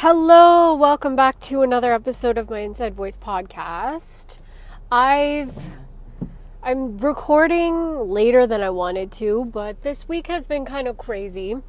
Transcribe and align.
Hello, 0.00 0.74
welcome 0.74 1.16
back 1.16 1.40
to 1.40 1.62
another 1.62 1.94
episode 1.94 2.36
of 2.36 2.50
my 2.50 2.58
Inside 2.58 2.94
Voice 2.94 3.16
podcast. 3.16 4.36
I've 4.92 5.56
I'm 6.62 6.98
recording 6.98 8.10
later 8.10 8.46
than 8.46 8.60
I 8.60 8.68
wanted 8.68 9.10
to, 9.12 9.46
but 9.46 9.84
this 9.84 10.06
week 10.06 10.26
has 10.26 10.46
been 10.46 10.66
kind 10.66 10.86
of 10.86 10.98
crazy. 10.98 11.62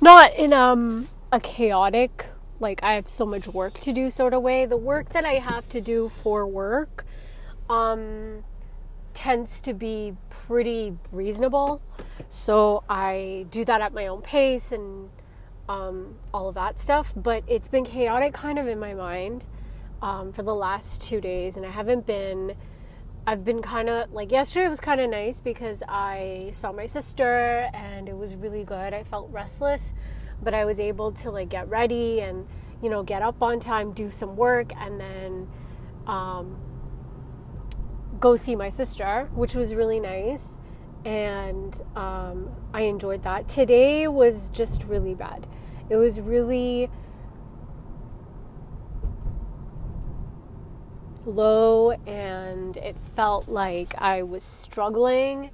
Not 0.00 0.32
in 0.36 0.52
um 0.52 1.08
a 1.32 1.40
chaotic 1.40 2.26
like 2.60 2.84
I 2.84 2.94
have 2.94 3.08
so 3.08 3.26
much 3.26 3.48
work 3.48 3.80
to 3.80 3.92
do 3.92 4.10
sort 4.10 4.32
of 4.32 4.42
way. 4.42 4.64
The 4.64 4.76
work 4.76 5.08
that 5.08 5.24
I 5.24 5.40
have 5.40 5.68
to 5.70 5.80
do 5.80 6.08
for 6.08 6.46
work 6.46 7.04
um 7.68 8.44
tends 9.12 9.60
to 9.62 9.74
be 9.74 10.14
pretty 10.30 10.96
reasonable. 11.10 11.82
So 12.28 12.84
I 12.88 13.46
do 13.50 13.64
that 13.64 13.80
at 13.80 13.92
my 13.92 14.06
own 14.06 14.22
pace 14.22 14.70
and 14.70 15.10
um, 15.70 16.16
all 16.34 16.48
of 16.48 16.56
that 16.56 16.80
stuff. 16.80 17.12
But 17.14 17.44
it's 17.46 17.68
been 17.68 17.84
chaotic 17.84 18.34
kind 18.34 18.58
of 18.58 18.66
in 18.66 18.78
my 18.78 18.92
mind 18.92 19.46
um, 20.02 20.32
for 20.32 20.42
the 20.42 20.54
last 20.54 21.00
two 21.00 21.20
days, 21.20 21.56
and 21.56 21.64
I 21.64 21.70
haven't 21.70 22.06
been. 22.06 22.56
I've 23.26 23.44
been 23.44 23.60
kind 23.60 23.90
of 23.90 24.10
like 24.12 24.32
yesterday 24.32 24.66
was 24.66 24.80
kind 24.80 24.98
of 24.98 25.10
nice 25.10 25.40
because 25.40 25.82
I 25.86 26.50
saw 26.52 26.72
my 26.72 26.86
sister 26.86 27.68
and 27.74 28.08
it 28.08 28.16
was 28.16 28.34
really 28.34 28.64
good. 28.64 28.94
I 28.94 29.04
felt 29.04 29.30
restless, 29.30 29.92
but 30.42 30.54
I 30.54 30.64
was 30.64 30.80
able 30.80 31.12
to 31.12 31.30
like 31.30 31.50
get 31.50 31.68
ready 31.68 32.22
and 32.22 32.48
you 32.82 32.88
know 32.88 33.02
get 33.02 33.20
up 33.20 33.42
on 33.42 33.60
time, 33.60 33.92
do 33.92 34.10
some 34.10 34.36
work, 34.36 34.72
and 34.74 34.98
then 34.98 35.48
um, 36.06 36.56
go 38.18 38.36
see 38.36 38.56
my 38.56 38.70
sister, 38.70 39.28
which 39.34 39.54
was 39.54 39.74
really 39.74 40.00
nice. 40.00 40.56
And 41.04 41.80
um, 41.96 42.50
I 42.74 42.82
enjoyed 42.82 43.22
that. 43.22 43.48
Today 43.48 44.06
was 44.08 44.50
just 44.50 44.84
really 44.84 45.14
bad. 45.14 45.46
It 45.88 45.96
was 45.96 46.20
really 46.20 46.90
low 51.26 51.92
and 52.06 52.76
it 52.76 52.96
felt 53.14 53.48
like 53.48 53.94
I 53.98 54.22
was 54.22 54.42
struggling 54.42 55.50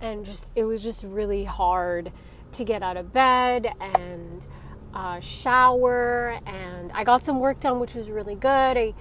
and 0.00 0.24
just 0.24 0.50
it 0.54 0.64
was 0.64 0.82
just 0.82 1.04
really 1.04 1.44
hard 1.44 2.12
to 2.52 2.64
get 2.64 2.82
out 2.82 2.96
of 2.96 3.12
bed 3.12 3.72
and 3.80 4.46
uh, 4.92 5.20
shower 5.20 6.38
and 6.46 6.92
I 6.92 7.04
got 7.04 7.24
some 7.24 7.40
work 7.40 7.60
done 7.60 7.80
which 7.80 7.94
was 7.94 8.10
really 8.10 8.34
good. 8.34 8.76
I 8.76 8.94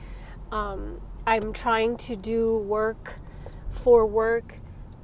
um, 0.51 1.01
I'm 1.25 1.53
trying 1.53 1.97
to 1.97 2.15
do 2.15 2.57
work 2.57 3.15
for 3.71 4.05
work 4.05 4.55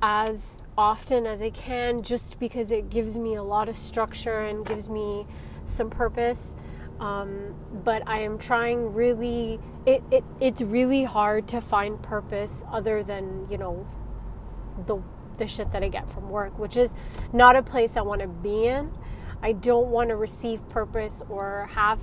as 0.01 0.57
often 0.79 1.27
as 1.27 1.41
I 1.41 1.49
can 1.49 2.03
just 2.03 2.39
because 2.39 2.71
it 2.71 2.89
gives 2.89 3.17
me 3.17 3.35
a 3.35 3.43
lot 3.43 3.67
of 3.67 3.75
structure 3.75 4.39
and 4.39 4.65
gives 4.65 4.87
me 4.87 5.27
some 5.65 5.89
purpose. 5.89 6.55
Um, 7.01 7.53
but 7.83 8.01
I 8.07 8.19
am 8.19 8.37
trying 8.37 8.93
really. 8.93 9.59
It, 9.85 10.01
it 10.09 10.23
it's 10.39 10.61
really 10.61 11.03
hard 11.03 11.49
to 11.49 11.59
find 11.59 12.01
purpose 12.01 12.63
other 12.71 13.03
than 13.03 13.45
you 13.49 13.57
know 13.57 13.85
the 14.87 15.01
the 15.37 15.47
shit 15.47 15.69
that 15.73 15.83
I 15.83 15.89
get 15.89 16.09
from 16.09 16.29
work, 16.29 16.57
which 16.57 16.77
is 16.77 16.95
not 17.33 17.57
a 17.57 17.61
place 17.61 17.97
I 17.97 18.01
want 18.01 18.21
to 18.21 18.29
be 18.29 18.65
in. 18.65 18.91
I 19.41 19.51
don't 19.51 19.87
want 19.87 20.09
to 20.09 20.15
receive 20.15 20.67
purpose 20.69 21.21
or 21.29 21.69
have 21.73 21.99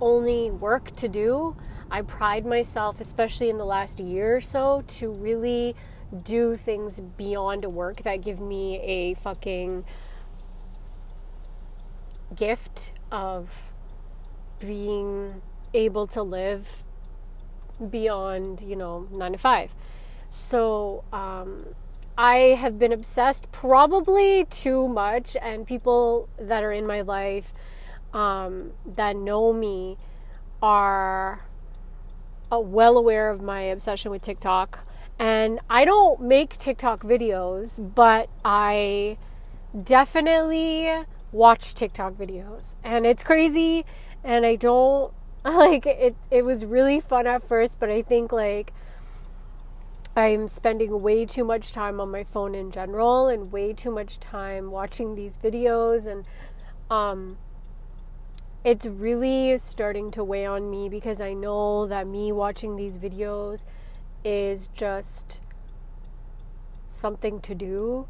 only 0.00 0.50
work 0.50 0.96
to 0.96 1.08
do. 1.08 1.56
I 1.90 2.00
pride 2.00 2.46
myself, 2.46 3.00
especially 3.00 3.50
in 3.50 3.58
the 3.58 3.66
last 3.66 4.00
year 4.00 4.36
or 4.36 4.40
so, 4.40 4.82
to 4.98 5.12
really 5.12 5.76
do 6.22 6.56
things 6.56 7.00
beyond 7.00 7.64
work 7.66 8.02
that 8.02 8.22
give 8.22 8.40
me 8.40 8.80
a 8.80 9.14
fucking 9.14 9.84
gift 12.34 12.92
of 13.10 13.72
being 14.58 15.42
able 15.72 16.06
to 16.06 16.22
live 16.22 16.84
beyond, 17.90 18.60
you 18.60 18.76
know, 18.76 19.08
nine 19.10 19.32
to 19.32 19.38
five. 19.38 19.74
So, 20.28 21.04
um, 21.12 21.74
I 22.16 22.56
have 22.58 22.78
been 22.78 22.92
obsessed 22.92 23.50
probably 23.50 24.44
too 24.44 24.86
much, 24.86 25.36
and 25.42 25.66
people 25.66 26.28
that 26.38 26.62
are 26.62 26.70
in 26.70 26.86
my 26.86 27.00
life 27.00 27.52
um, 28.12 28.72
that 28.86 29.16
know 29.16 29.52
me 29.52 29.98
are 30.62 31.44
uh, 32.52 32.60
well 32.60 32.96
aware 32.96 33.30
of 33.30 33.42
my 33.42 33.62
obsession 33.62 34.12
with 34.12 34.22
TikTok. 34.22 34.86
And 35.18 35.60
I 35.70 35.84
don't 35.84 36.20
make 36.20 36.58
TikTok 36.58 37.02
videos, 37.02 37.94
but 37.94 38.28
I 38.44 39.16
definitely 39.82 41.04
watch 41.32 41.74
TikTok 41.74 42.14
videos. 42.14 42.74
And 42.82 43.06
it's 43.06 43.24
crazy 43.24 43.84
and 44.22 44.46
I 44.46 44.56
don't 44.56 45.12
like 45.44 45.86
it 45.86 46.16
it 46.30 46.44
was 46.44 46.64
really 46.64 47.00
fun 47.00 47.26
at 47.26 47.42
first, 47.42 47.78
but 47.78 47.90
I 47.90 48.02
think 48.02 48.32
like 48.32 48.72
I'm 50.16 50.46
spending 50.46 51.02
way 51.02 51.26
too 51.26 51.44
much 51.44 51.72
time 51.72 52.00
on 52.00 52.10
my 52.10 52.22
phone 52.24 52.54
in 52.54 52.70
general 52.70 53.28
and 53.28 53.50
way 53.50 53.72
too 53.72 53.90
much 53.90 54.20
time 54.20 54.70
watching 54.70 55.16
these 55.16 55.36
videos 55.38 56.06
and 56.06 56.24
um 56.90 57.36
it's 58.62 58.86
really 58.86 59.58
starting 59.58 60.10
to 60.12 60.24
weigh 60.24 60.46
on 60.46 60.70
me 60.70 60.88
because 60.88 61.20
I 61.20 61.34
know 61.34 61.86
that 61.86 62.06
me 62.06 62.32
watching 62.32 62.76
these 62.76 62.96
videos 62.96 63.64
is 64.24 64.68
just 64.68 65.40
something 66.88 67.40
to 67.40 67.54
do 67.54 68.06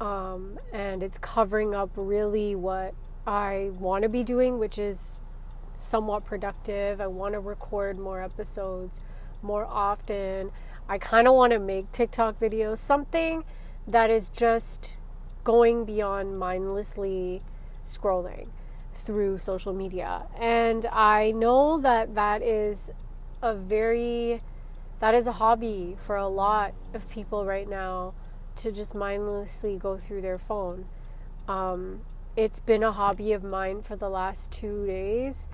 um, 0.00 0.58
and 0.72 1.02
it's 1.02 1.18
covering 1.18 1.74
up 1.74 1.90
really 1.94 2.54
what 2.54 2.94
I 3.26 3.70
want 3.78 4.02
to 4.02 4.08
be 4.08 4.24
doing, 4.24 4.58
which 4.58 4.78
is 4.78 5.20
somewhat 5.78 6.24
productive. 6.24 7.00
I 7.00 7.06
want 7.06 7.34
to 7.34 7.40
record 7.40 7.98
more 7.98 8.22
episodes 8.22 9.00
more 9.42 9.66
often. 9.66 10.50
I 10.88 10.98
kind 10.98 11.28
of 11.28 11.34
want 11.34 11.52
to 11.52 11.58
make 11.58 11.92
TikTok 11.92 12.40
videos, 12.40 12.78
something 12.78 13.44
that 13.86 14.10
is 14.10 14.28
just 14.30 14.96
going 15.44 15.84
beyond 15.84 16.38
mindlessly 16.38 17.42
scrolling 17.84 18.48
through 18.94 19.38
social 19.38 19.72
media. 19.72 20.26
And 20.38 20.86
I 20.86 21.30
know 21.30 21.80
that 21.80 22.14
that 22.14 22.42
is 22.42 22.90
a 23.42 23.54
very 23.54 24.40
that 25.00 25.14
is 25.14 25.26
a 25.26 25.32
hobby 25.32 25.96
for 26.06 26.16
a 26.16 26.28
lot 26.28 26.74
of 26.94 27.08
people 27.10 27.44
right 27.44 27.68
now 27.68 28.14
to 28.56 28.70
just 28.70 28.94
mindlessly 28.94 29.76
go 29.76 29.96
through 29.96 30.20
their 30.20 30.38
phone. 30.38 30.86
Um, 31.48 32.02
it's 32.36 32.60
been 32.60 32.82
a 32.82 32.92
hobby 32.92 33.32
of 33.32 33.42
mine 33.42 33.82
for 33.82 33.96
the 33.96 34.08
last 34.08 34.52
two 34.52 34.86
days, 34.86 35.48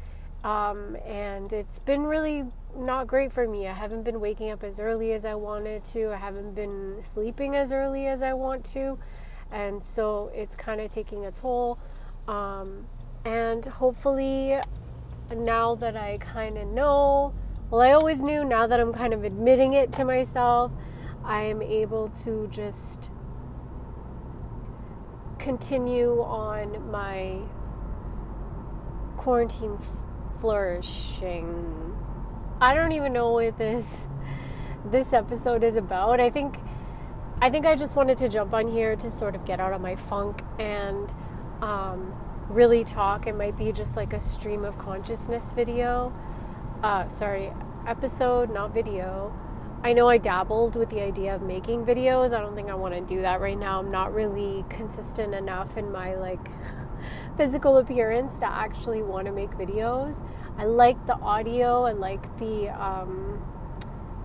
um, 0.44 0.96
and 1.06 1.52
it's 1.52 1.78
been 1.78 2.04
really 2.04 2.44
not 2.76 3.06
great 3.06 3.32
for 3.32 3.48
me. 3.48 3.66
I 3.68 3.72
haven't 3.72 4.02
been 4.02 4.20
waking 4.20 4.50
up 4.50 4.62
as 4.62 4.78
early 4.80 5.12
as 5.12 5.24
I 5.24 5.34
wanted 5.36 5.84
to, 5.86 6.12
I 6.12 6.16
haven't 6.16 6.54
been 6.54 6.96
sleeping 7.00 7.54
as 7.54 7.72
early 7.72 8.08
as 8.08 8.22
I 8.22 8.34
want 8.34 8.64
to, 8.66 8.98
and 9.52 9.82
so 9.82 10.30
it's 10.34 10.56
kind 10.56 10.80
of 10.80 10.90
taking 10.90 11.24
a 11.24 11.30
toll. 11.30 11.78
Um, 12.26 12.86
and 13.24 13.64
hopefully, 13.64 14.58
now 15.34 15.76
that 15.76 15.96
I 15.96 16.18
kind 16.18 16.58
of 16.58 16.66
know, 16.68 17.32
well, 17.70 17.80
I 17.80 17.92
always 17.92 18.20
knew, 18.20 18.44
now 18.44 18.66
that 18.66 18.78
I'm 18.78 18.92
kind 18.92 19.12
of 19.12 19.24
admitting 19.24 19.72
it 19.72 19.92
to 19.94 20.04
myself, 20.04 20.70
I 21.24 21.42
am 21.42 21.60
able 21.60 22.08
to 22.24 22.46
just 22.48 23.10
continue 25.38 26.22
on 26.22 26.90
my 26.90 27.40
quarantine 29.16 29.78
f- 29.80 30.40
flourishing. 30.40 31.96
I 32.60 32.74
don't 32.74 32.92
even 32.92 33.12
know 33.12 33.32
what 33.32 33.58
this 33.58 34.06
this 34.84 35.12
episode 35.12 35.64
is 35.64 35.76
about. 35.76 36.20
I 36.20 36.30
think 36.30 36.58
I 37.40 37.50
think 37.50 37.66
I 37.66 37.74
just 37.74 37.96
wanted 37.96 38.16
to 38.18 38.28
jump 38.28 38.54
on 38.54 38.68
here 38.68 38.96
to 38.96 39.10
sort 39.10 39.34
of 39.34 39.44
get 39.44 39.60
out 39.60 39.72
of 39.72 39.80
my 39.80 39.96
funk 39.96 40.42
and 40.58 41.12
um, 41.60 42.14
really 42.48 42.84
talk. 42.84 43.26
It 43.26 43.34
might 43.36 43.58
be 43.58 43.72
just 43.72 43.96
like 43.96 44.12
a 44.12 44.20
stream 44.20 44.64
of 44.64 44.78
consciousness 44.78 45.52
video. 45.52 46.14
Uh, 46.82 47.08
sorry, 47.08 47.50
episode, 47.86 48.52
not 48.52 48.74
video. 48.74 49.34
I 49.82 49.94
know 49.94 50.08
I 50.08 50.18
dabbled 50.18 50.76
with 50.76 50.90
the 50.90 51.00
idea 51.00 51.34
of 51.34 51.40
making 51.40 51.86
videos. 51.86 52.36
I 52.36 52.40
don't 52.40 52.54
think 52.54 52.68
I 52.68 52.74
want 52.74 52.92
to 52.92 53.00
do 53.00 53.22
that 53.22 53.40
right 53.40 53.58
now. 53.58 53.78
I'm 53.78 53.90
not 53.90 54.12
really 54.12 54.62
consistent 54.68 55.34
enough 55.34 55.78
in 55.78 55.90
my 55.90 56.16
like 56.16 56.50
physical 57.38 57.78
appearance 57.78 58.38
to 58.40 58.46
actually 58.46 59.00
want 59.00 59.26
to 59.26 59.32
make 59.32 59.52
videos. 59.52 60.22
I 60.58 60.64
like 60.64 61.06
the 61.06 61.14
audio. 61.14 61.84
I 61.84 61.92
like 61.92 62.38
the 62.38 62.68
um, 62.68 63.42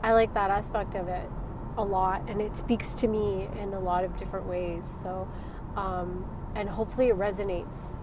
I 0.04 0.12
like 0.12 0.34
that 0.34 0.50
aspect 0.50 0.96
of 0.96 1.08
it 1.08 1.30
a 1.78 1.84
lot, 1.84 2.30
and 2.30 2.42
it 2.42 2.58
speaks 2.58 2.94
to 2.96 3.08
me 3.08 3.48
in 3.62 3.74
a 3.74 3.80
lot 3.80 4.04
of 4.04 4.18
different 4.18 4.48
ways. 4.48 4.84
So, 4.86 5.30
um, 5.78 6.26
and 6.54 6.68
hopefully 6.68 7.08
it 7.08 7.18
resonates 7.18 7.98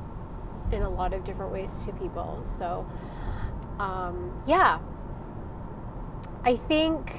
in 0.73 0.83
a 0.83 0.91
lot 0.91 1.13
of 1.13 1.25
different 1.25 1.53
ways 1.53 1.85
to 1.85 1.93
people. 1.93 2.41
So, 2.45 2.87
um, 3.79 4.43
yeah, 4.47 4.79
I 6.45 6.57
think 6.57 7.13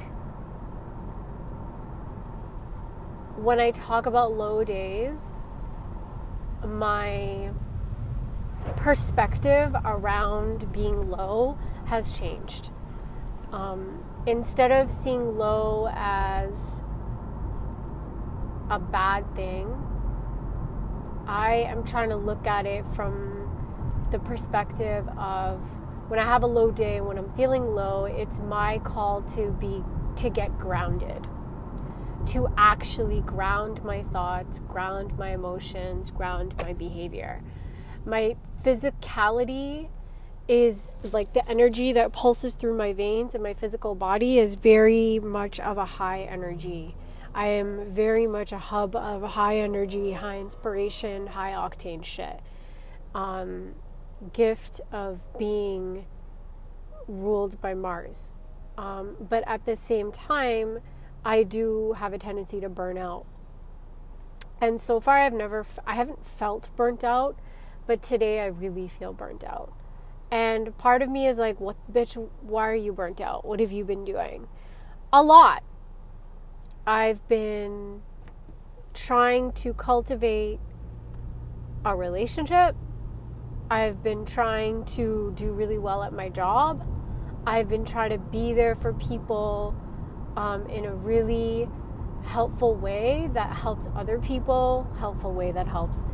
when 3.37 3.59
I 3.59 3.71
talk 3.71 4.05
about 4.05 4.33
low 4.33 4.63
days, 4.63 5.47
my 6.65 7.51
perspective 8.75 9.73
around 9.85 10.71
being 10.73 11.09
low 11.09 11.57
has 11.85 12.17
changed. 12.17 12.71
Um, 13.51 14.03
instead 14.25 14.71
of 14.71 14.91
seeing 14.91 15.37
low 15.37 15.89
as 15.93 16.83
a 18.69 18.79
bad 18.79 19.35
thing, 19.35 19.67
I 21.27 21.65
am 21.67 21.83
trying 21.83 22.09
to 22.09 22.17
look 22.17 22.45
at 22.45 22.65
it 22.65 22.85
from 22.87 24.07
the 24.11 24.19
perspective 24.19 25.07
of 25.17 25.61
when 26.09 26.19
I 26.19 26.23
have 26.23 26.41
a 26.41 26.47
low 26.47 26.71
day, 26.71 26.99
when 27.01 27.17
I'm 27.17 27.31
feeling 27.33 27.75
low, 27.75 28.05
it's 28.05 28.39
my 28.39 28.79
call 28.79 29.21
to 29.35 29.51
be 29.51 29.83
to 30.17 30.29
get 30.29 30.57
grounded. 30.57 31.27
To 32.27 32.51
actually 32.57 33.21
ground 33.21 33.83
my 33.83 34.01
thoughts, 34.03 34.59
ground 34.59 35.17
my 35.17 35.29
emotions, 35.29 36.09
ground 36.09 36.55
my 36.63 36.73
behavior. 36.73 37.41
My 38.05 38.35
physicality 38.63 39.89
is 40.47 40.93
like 41.13 41.33
the 41.33 41.47
energy 41.47 41.93
that 41.93 42.11
pulses 42.11 42.55
through 42.55 42.75
my 42.75 42.91
veins 42.91 43.35
and 43.35 43.43
my 43.43 43.53
physical 43.53 43.93
body 43.93 44.39
is 44.39 44.55
very 44.55 45.19
much 45.19 45.59
of 45.59 45.77
a 45.77 45.85
high 45.85 46.21
energy. 46.21 46.95
I 47.35 47.45
am 47.47 47.87
very 47.87 48.25
much 48.25 48.51
a 48.51 48.57
hub 48.57 48.95
of 48.95 49.21
high 49.21 49.59
energy, 49.59 50.13
high 50.13 50.39
inspiration, 50.39 51.27
high 51.27 51.51
octane 51.51 52.03
shit. 52.03 52.39
Um, 53.13 53.75
gift 54.33 54.81
of 54.91 55.19
being 55.37 56.05
ruled 57.07 57.59
by 57.61 57.73
Mars. 57.73 58.31
Um, 58.77 59.15
but 59.19 59.43
at 59.47 59.65
the 59.65 59.75
same 59.75 60.11
time, 60.11 60.79
I 61.25 61.43
do 61.43 61.93
have 61.93 62.13
a 62.13 62.17
tendency 62.17 62.59
to 62.61 62.69
burn 62.69 62.97
out. 62.97 63.25
And 64.61 64.79
so 64.79 64.99
far, 64.99 65.17
I've 65.19 65.33
never, 65.33 65.65
I 65.85 65.95
haven't 65.95 66.25
felt 66.25 66.69
burnt 66.75 67.03
out, 67.03 67.37
but 67.87 68.01
today 68.01 68.41
I 68.41 68.47
really 68.47 68.87
feel 68.87 69.13
burnt 69.13 69.43
out. 69.43 69.73
And 70.31 70.77
part 70.77 71.01
of 71.01 71.09
me 71.09 71.27
is 71.27 71.37
like, 71.37 71.59
what, 71.59 71.75
bitch, 71.91 72.15
why 72.41 72.69
are 72.69 72.75
you 72.75 72.93
burnt 72.93 73.19
out? 73.19 73.45
What 73.45 73.59
have 73.59 73.71
you 73.71 73.83
been 73.83 74.05
doing? 74.05 74.47
A 75.11 75.23
lot. 75.23 75.63
I've 76.85 77.27
been 77.27 78.01
trying 78.93 79.51
to 79.53 79.73
cultivate 79.73 80.59
a 81.83 81.95
relationship. 81.95 82.75
I've 83.71 84.01
been 84.01 84.25
trying 84.25 84.83
to 84.85 85.31
do 85.35 85.51
really 85.51 85.77
well 85.77 86.01
at 86.01 86.11
my 86.11 86.29
job. 86.29 86.87
I've 87.45 87.69
been 87.69 87.85
trying 87.85 88.09
to 88.09 88.17
be 88.17 88.53
there 88.53 88.73
for 88.73 88.93
people 88.93 89.75
um, 90.35 90.65
in 90.67 90.85
a 90.85 90.95
really 90.95 91.69
helpful 92.23 92.75
way 92.75 93.29
that 93.33 93.55
helps 93.55 93.87
other 93.95 94.17
people, 94.17 94.91
helpful 94.97 95.33
way 95.33 95.51
that 95.51 95.67
helps 95.67 96.05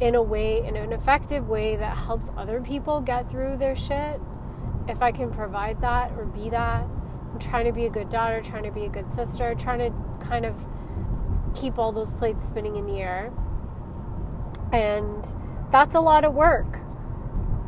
in 0.00 0.14
a 0.14 0.22
way, 0.22 0.64
in 0.66 0.76
an 0.76 0.92
effective 0.92 1.48
way 1.48 1.76
that 1.76 1.96
helps 1.96 2.30
other 2.36 2.60
people 2.60 3.00
get 3.00 3.30
through 3.30 3.56
their 3.56 3.74
shit. 3.74 4.20
If 4.86 5.00
I 5.02 5.10
can 5.10 5.30
provide 5.30 5.80
that 5.80 6.12
or 6.12 6.26
be 6.26 6.50
that, 6.50 6.86
I'm 7.32 7.38
trying 7.38 7.64
to 7.64 7.72
be 7.72 7.86
a 7.86 7.90
good 7.90 8.10
daughter, 8.10 8.40
trying 8.42 8.64
to 8.64 8.70
be 8.70 8.84
a 8.84 8.88
good 8.88 9.12
sister, 9.12 9.54
trying 9.54 9.78
to 9.78 10.26
kind 10.26 10.44
of 10.44 10.54
keep 11.54 11.78
all 11.78 11.90
those 11.90 12.12
plates 12.12 12.46
spinning 12.46 12.76
in 12.76 12.86
the 12.86 13.00
air. 13.00 13.32
And 14.72 15.26
that's 15.72 15.94
a 15.94 16.00
lot 16.00 16.24
of 16.24 16.34
work. 16.34 16.77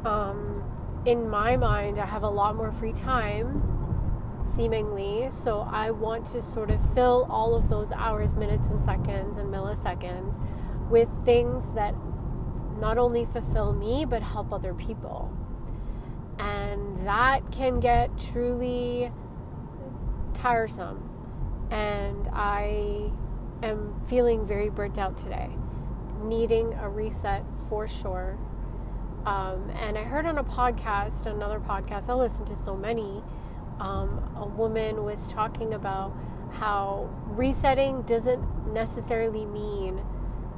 Um, 0.04 0.62
in 1.06 1.28
my 1.28 1.56
mind, 1.56 1.98
I 1.98 2.06
have 2.06 2.22
a 2.22 2.28
lot 2.28 2.56
more 2.56 2.72
free 2.72 2.92
time, 2.92 3.62
seemingly. 4.42 5.28
So 5.30 5.60
I 5.70 5.90
want 5.90 6.26
to 6.26 6.42
sort 6.42 6.70
of 6.70 6.94
fill 6.94 7.26
all 7.30 7.54
of 7.54 7.68
those 7.68 7.92
hours, 7.92 8.34
minutes, 8.34 8.68
and 8.68 8.82
seconds 8.82 9.38
and 9.38 9.52
milliseconds 9.52 10.40
with 10.90 11.08
things 11.24 11.72
that 11.72 11.94
not 12.78 12.98
only 12.98 13.24
fulfill 13.26 13.72
me, 13.72 14.04
but 14.04 14.22
help 14.22 14.52
other 14.52 14.74
people. 14.74 15.30
And 16.38 17.06
that 17.06 17.52
can 17.52 17.80
get 17.80 18.18
truly 18.18 19.12
tiresome. 20.32 21.06
And 21.70 22.28
I 22.32 23.12
am 23.62 24.00
feeling 24.06 24.46
very 24.46 24.70
burnt 24.70 24.98
out 24.98 25.16
today, 25.18 25.50
needing 26.22 26.72
a 26.74 26.88
reset 26.88 27.44
for 27.68 27.86
sure. 27.86 28.38
Um, 29.26 29.70
and 29.78 29.98
I 29.98 30.02
heard 30.02 30.24
on 30.24 30.38
a 30.38 30.44
podcast, 30.44 31.26
another 31.26 31.60
podcast, 31.60 32.08
I 32.08 32.14
listen 32.14 32.46
to 32.46 32.56
so 32.56 32.74
many, 32.74 33.22
um, 33.78 34.32
a 34.36 34.46
woman 34.46 35.04
was 35.04 35.32
talking 35.32 35.74
about 35.74 36.12
how 36.52 37.10
resetting 37.26 38.02
doesn't 38.02 38.72
necessarily 38.72 39.44
mean 39.44 40.02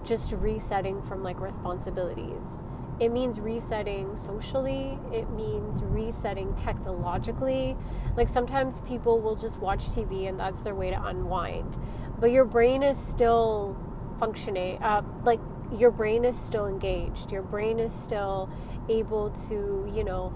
just 0.04 0.32
resetting 0.32 1.02
from 1.02 1.22
like 1.22 1.40
responsibilities. 1.40 2.60
It 3.00 3.10
means 3.10 3.40
resetting 3.40 4.14
socially, 4.14 4.98
it 5.12 5.28
means 5.30 5.82
resetting 5.82 6.54
technologically. 6.54 7.76
Like 8.16 8.28
sometimes 8.28 8.80
people 8.82 9.20
will 9.20 9.34
just 9.34 9.58
watch 9.58 9.86
TV 9.86 10.28
and 10.28 10.38
that's 10.38 10.60
their 10.60 10.74
way 10.74 10.90
to 10.90 11.04
unwind. 11.04 11.78
But 12.20 12.30
your 12.30 12.44
brain 12.44 12.82
is 12.82 12.96
still 12.96 13.76
functioning, 14.20 14.80
uh, 14.82 15.02
like 15.24 15.40
your 15.76 15.90
brain 15.90 16.24
is 16.24 16.38
still 16.38 16.66
engaged. 16.66 17.32
Your 17.32 17.42
brain 17.42 17.78
is 17.78 17.92
still 17.92 18.50
able 18.88 19.30
to, 19.48 19.90
you 19.92 20.04
know, 20.04 20.34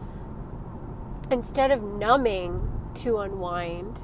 instead 1.31 1.71
of 1.71 1.83
numbing 1.83 2.71
to 2.95 3.19
unwind, 3.19 3.99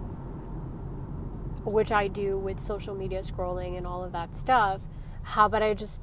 which 1.65 1.93
I 1.93 2.09
do 2.09 2.39
with 2.39 2.61
social 2.61 2.95
media 2.95 3.21
scrolling 3.21 3.77
and 3.77 3.87
all 3.87 4.05
of 4.05 4.13
that 4.13 4.37
stuff, 4.37 4.81
how 5.23 5.47
about 5.47 5.63
I 5.63 5.75
just 5.75 6.03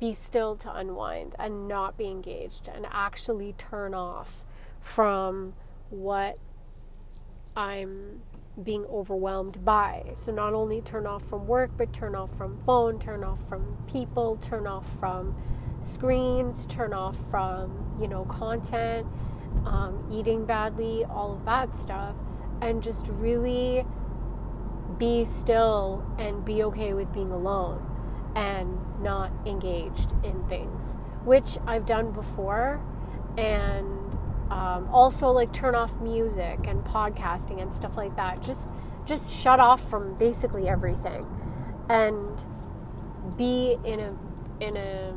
be 0.00 0.12
still 0.12 0.56
to 0.56 0.74
unwind 0.74 1.36
and 1.38 1.68
not 1.68 1.96
be 1.96 2.06
engaged 2.06 2.68
and 2.68 2.86
actually 2.90 3.52
turn 3.52 3.94
off 3.94 4.42
from 4.80 5.54
what 5.90 6.38
I'm 7.54 8.22
being 8.62 8.84
overwhelmed 8.86 9.64
by. 9.64 10.12
So, 10.14 10.32
not 10.32 10.54
only 10.54 10.80
turn 10.80 11.06
off 11.06 11.24
from 11.24 11.46
work, 11.46 11.70
but 11.76 11.92
turn 11.92 12.14
off 12.14 12.34
from 12.36 12.58
phone, 12.58 12.98
turn 12.98 13.24
off 13.24 13.46
from 13.48 13.76
people, 13.86 14.36
turn 14.36 14.66
off 14.66 14.98
from 14.98 15.34
screens, 15.80 16.66
turn 16.66 16.92
off 16.92 17.18
from, 17.30 17.96
you 18.00 18.08
know, 18.08 18.24
content, 18.24 19.06
um, 19.64 20.08
eating 20.10 20.44
badly, 20.44 21.04
all 21.04 21.32
of 21.34 21.44
that 21.44 21.76
stuff, 21.76 22.14
and 22.60 22.82
just 22.82 23.08
really 23.08 23.84
be 24.98 25.24
still 25.24 26.04
and 26.18 26.44
be 26.44 26.62
okay 26.62 26.94
with 26.94 27.12
being 27.12 27.30
alone 27.30 27.84
and 28.34 28.78
not 29.02 29.30
engaged 29.46 30.12
in 30.24 30.46
things, 30.48 30.96
which 31.24 31.58
I've 31.66 31.86
done 31.86 32.12
before. 32.12 32.80
And 33.36 33.95
um, 34.50 34.88
also 34.92 35.28
like 35.28 35.52
turn 35.52 35.74
off 35.74 36.00
music 36.00 36.66
and 36.66 36.84
podcasting 36.84 37.60
and 37.60 37.74
stuff 37.74 37.96
like 37.96 38.14
that. 38.16 38.42
Just 38.42 38.68
just 39.04 39.32
shut 39.32 39.60
off 39.60 39.88
from 39.88 40.16
basically 40.18 40.68
everything 40.68 41.26
and 41.88 42.40
be 43.36 43.76
in 43.84 44.00
a 44.00 44.16
in 44.60 44.76
a 44.76 45.14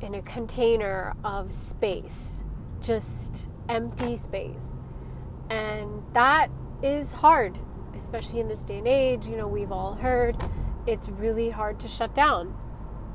in 0.00 0.14
a 0.14 0.22
container 0.22 1.14
of 1.24 1.52
space, 1.52 2.44
just 2.80 3.48
empty 3.68 4.16
space. 4.16 4.74
And 5.50 6.02
that 6.12 6.50
is 6.82 7.12
hard, 7.12 7.58
especially 7.96 8.40
in 8.40 8.48
this 8.48 8.62
day 8.64 8.78
and 8.78 8.88
age. 8.88 9.26
You 9.26 9.36
know, 9.36 9.48
we've 9.48 9.72
all 9.72 9.94
heard 9.94 10.36
it's 10.86 11.08
really 11.08 11.50
hard 11.50 11.78
to 11.80 11.88
shut 11.88 12.14
down, 12.14 12.56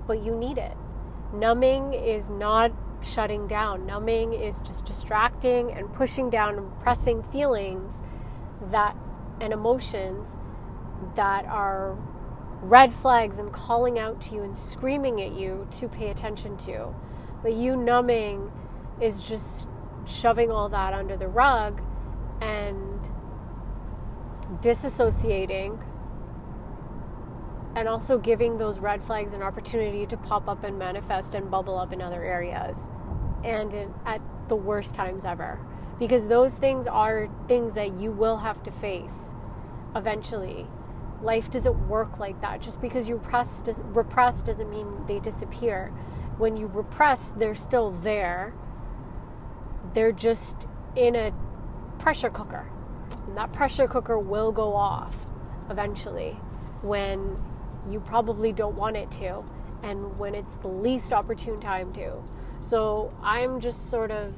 but 0.08 0.24
you 0.24 0.36
need 0.36 0.58
it. 0.58 0.76
Numbing 1.34 1.94
is 1.94 2.30
not 2.30 2.72
shutting 3.04 3.48
down, 3.48 3.86
numbing 3.86 4.34
is 4.34 4.60
just 4.62 4.86
distracting 4.86 5.72
and 5.72 5.92
pushing 5.94 6.30
down 6.30 6.58
and 6.58 6.80
pressing 6.82 7.24
feelings 7.24 8.02
that 8.62 8.96
and 9.42 9.52
emotions 9.52 10.40
that 11.16 11.46
are 11.46 11.98
red 12.62 12.94
flags 12.94 13.40
and 13.40 13.52
calling 13.52 14.00
out 14.00 14.22
to 14.22 14.36
you 14.36 14.42
and 14.42 14.58
screaming 14.58 15.22
at 15.22 15.34
you 15.34 15.68
to 15.72 15.90
pay 15.90 16.10
attention 16.10 16.58
to. 16.58 16.94
But 17.42 17.54
you 17.54 17.76
numbing 17.76 18.52
is 19.02 19.28
just 19.28 19.68
shoving 20.06 20.52
all 20.52 20.70
that 20.70 20.94
under 20.94 21.18
the 21.18 21.28
rug 21.28 21.82
and 22.42 23.00
disassociating 24.62 25.82
and 27.76 27.88
also 27.88 28.18
giving 28.18 28.58
those 28.58 28.80
red 28.80 29.04
flags 29.04 29.34
an 29.34 29.42
opportunity 29.42 30.06
to 30.06 30.18
pop 30.18 30.48
up 30.48 30.64
and 30.64 30.78
manifest 30.78 31.34
and 31.34 31.50
bubble 31.50 31.78
up 31.78 31.92
in 31.92 32.02
other 32.02 32.24
areas 32.24 32.90
and 33.44 33.74
in, 33.74 33.94
at 34.06 34.22
the 34.48 34.56
worst 34.56 34.94
times 34.94 35.26
ever. 35.26 35.60
Because 36.00 36.28
those 36.28 36.56
things 36.56 36.88
are 36.88 37.30
things 37.48 37.74
that 37.74 38.00
you 38.00 38.12
will 38.12 38.38
have 38.38 38.62
to 38.64 38.72
face 38.72 39.34
eventually. 39.96 40.68
Life 41.22 41.50
doesn't 41.50 41.88
work 41.88 42.20
like 42.20 42.42
that. 42.42 42.62
Just 42.62 42.82
because 42.82 43.08
you 43.08 43.16
repress, 43.16 43.64
repress 43.78 44.42
doesn't 44.42 44.70
mean 44.70 45.06
they 45.08 45.20
disappear. 45.20 45.88
When 46.38 46.58
you 46.58 46.68
repress 46.68 47.32
they're 47.32 47.56
still 47.56 47.92
there. 47.92 48.54
They're 49.94 50.12
just 50.12 50.68
in 50.96 51.16
a 51.16 51.32
pressure 52.00 52.30
cooker. 52.30 52.70
And 53.28 53.38
that 53.38 53.54
pressure 53.54 53.88
cooker 53.88 54.18
will 54.20 54.52
go 54.52 54.76
off 54.76 55.16
eventually 55.70 56.40
when 56.82 57.38
you 57.88 58.00
probably 58.00 58.52
don't 58.52 58.76
want 58.76 58.96
it 58.98 59.12
to. 59.12 59.44
and 59.84 60.18
when 60.18 60.34
it's 60.34 60.56
the 60.58 60.68
least 60.68 61.12
opportune 61.12 61.60
time 61.60 61.92
to. 61.94 62.24
So 62.62 63.10
I'm 63.22 63.60
just 63.60 63.90
sort 63.90 64.12
of, 64.12 64.34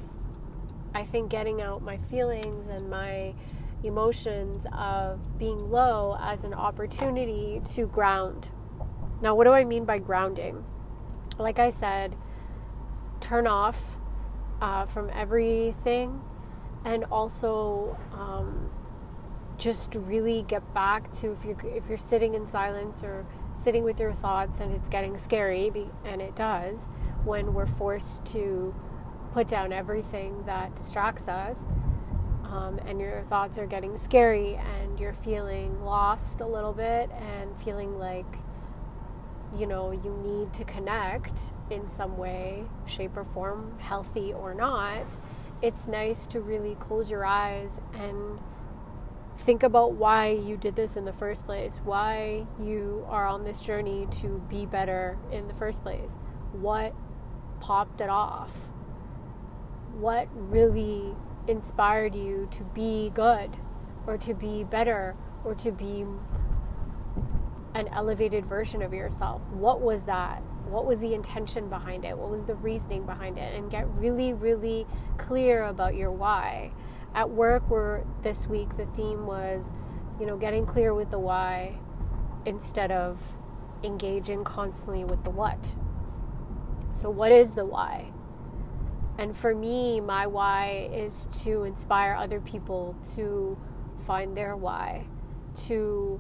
I 0.94 1.04
think, 1.04 1.30
getting 1.30 1.62
out 1.62 1.84
my 1.84 1.98
feelings 1.98 2.68
and 2.68 2.90
my 2.90 3.36
emotions 3.84 4.66
of 4.74 5.38
being 5.38 5.70
low 5.70 6.18
as 6.20 6.44
an 6.44 6.54
opportunity 6.56 7.62
to 7.74 7.86
ground. 7.86 8.50
Now, 9.22 9.36
what 9.36 9.44
do 9.44 9.52
I 9.52 9.64
mean 9.64 9.86
by 9.86 10.00
grounding? 10.00 10.66
Like 11.38 11.60
I 11.60 11.70
said, 11.70 12.16
turn 13.20 13.46
off 13.46 13.98
uh, 14.62 14.86
from 14.88 15.12
everything 15.14 16.22
and 16.84 17.04
also 17.06 17.98
um, 18.14 18.72
just 19.58 19.94
really 19.96 20.44
get 20.44 20.74
back 20.74 21.12
to 21.12 21.32
if 21.32 21.46
you're 21.46 21.76
if 21.76 21.88
you're 21.88 21.98
sitting 21.98 22.34
in 22.34 22.46
silence 22.46 23.04
or 23.04 23.26
sitting 23.56 23.84
with 23.84 24.00
your 24.00 24.12
thoughts 24.12 24.60
and 24.60 24.74
it's 24.74 24.90
getting 24.90 25.16
scary 25.16 25.72
and 26.04 26.22
it 26.22 26.36
does 26.36 26.90
when 27.24 27.54
we're 27.54 27.66
forced 27.66 28.26
to 28.26 28.76
put 29.34 29.48
down 29.48 29.72
everything 29.72 30.44
that 30.46 30.76
distracts 30.76 31.28
us 31.28 31.68
um, 32.44 32.80
and 32.86 33.00
your 33.00 33.24
thoughts 33.24 33.58
are 33.58 33.66
getting 33.66 33.98
scary 33.98 34.56
and 34.56 35.00
you're 35.00 35.14
feeling 35.14 35.84
lost 35.84 36.42
a 36.42 36.46
little 36.46 36.74
bit 36.74 37.10
and 37.12 37.58
feeling 37.62 37.98
like 37.98 38.38
you 39.58 39.66
know 39.66 39.92
you 39.92 40.12
need 40.24 40.54
to 40.54 40.64
connect 40.66 41.54
in 41.70 41.88
some 41.88 42.18
way 42.18 42.64
shape 42.86 43.16
or 43.16 43.24
form 43.24 43.78
healthy 43.80 44.34
or 44.34 44.54
not 44.54 45.18
it's 45.62 45.88
nice 45.88 46.26
to 46.28 46.42
really 46.42 46.76
close 46.76 47.10
your 47.10 47.26
eyes 47.26 47.80
and 47.94 48.40
think 49.38 49.63
about 49.63 49.94
why 49.94 50.30
you 50.30 50.58
did 50.58 50.75
this 50.75 50.96
in 50.96 51.06
the 51.06 51.13
first 51.13 51.46
place, 51.46 51.82
why 51.84 52.48
you 52.60 53.06
are 53.10 53.27
on 53.27 53.44
this 53.44 53.62
journey 53.62 54.08
to 54.10 54.42
be 54.50 54.65
better 54.65 55.18
in 55.32 55.48
the 55.48 55.54
first 55.54 55.84
place, 55.84 56.18
what 56.54 56.94
popped 57.60 58.01
it 58.01 58.10
off, 58.10 58.70
what 59.98 60.27
really 60.34 61.15
inspired 61.48 62.15
you 62.15 62.48
to 62.51 62.63
be 62.63 63.12
good 63.13 63.58
or 64.08 64.18
to 64.18 64.34
be 64.34 64.63
better 64.63 65.15
or 65.44 65.54
to 65.56 65.72
be 65.72 66.06
an 67.74 67.88
elevated 67.89 68.46
version 68.46 68.82
of 68.82 68.94
yourself. 68.94 69.42
What 69.50 69.82
was 69.82 70.04
that? 70.04 70.42
What 70.65 70.86
was 70.86 71.00
the 71.00 71.13
intention 71.13 71.70
behind 71.70 72.06
it? 72.06 72.18
What 72.18 72.30
was 72.30 72.46
the 72.46 72.56
reasoning 72.56 73.06
behind 73.06 73.38
it? 73.38 73.54
And 73.54 73.70
get 73.70 73.88
really, 73.96 74.34
really 74.34 74.88
clear 75.18 75.63
about 75.63 75.96
your 75.96 76.12
why 76.12 76.72
at 77.14 77.30
work 77.30 77.70
where 77.70 78.06
this 78.22 78.48
week 78.48 78.78
the 78.78 78.86
theme 78.86 79.26
was 79.26 79.74
you 80.20 80.26
know 80.26 80.38
getting 80.38 80.66
clear 80.66 80.94
with 80.94 81.10
the 81.12 81.20
why 81.20 81.78
instead 82.46 82.92
of 82.92 83.38
engaging 83.84 84.44
constantly 84.44 85.04
with 85.04 85.24
the 85.24 85.30
what. 85.30 85.76
So 86.92 87.10
what 87.10 87.32
is 87.32 87.56
the 87.56 87.66
why? 87.66 88.12
And 89.18 89.36
for 89.36 89.56
me 89.56 90.02
my 90.02 90.28
why 90.28 90.90
is 90.94 91.28
to 91.44 91.64
inspire 91.64 92.16
other 92.16 92.42
people 92.42 92.96
to 93.16 93.58
find 94.06 94.36
their 94.36 94.56
why 94.56 95.08
to 95.68 96.20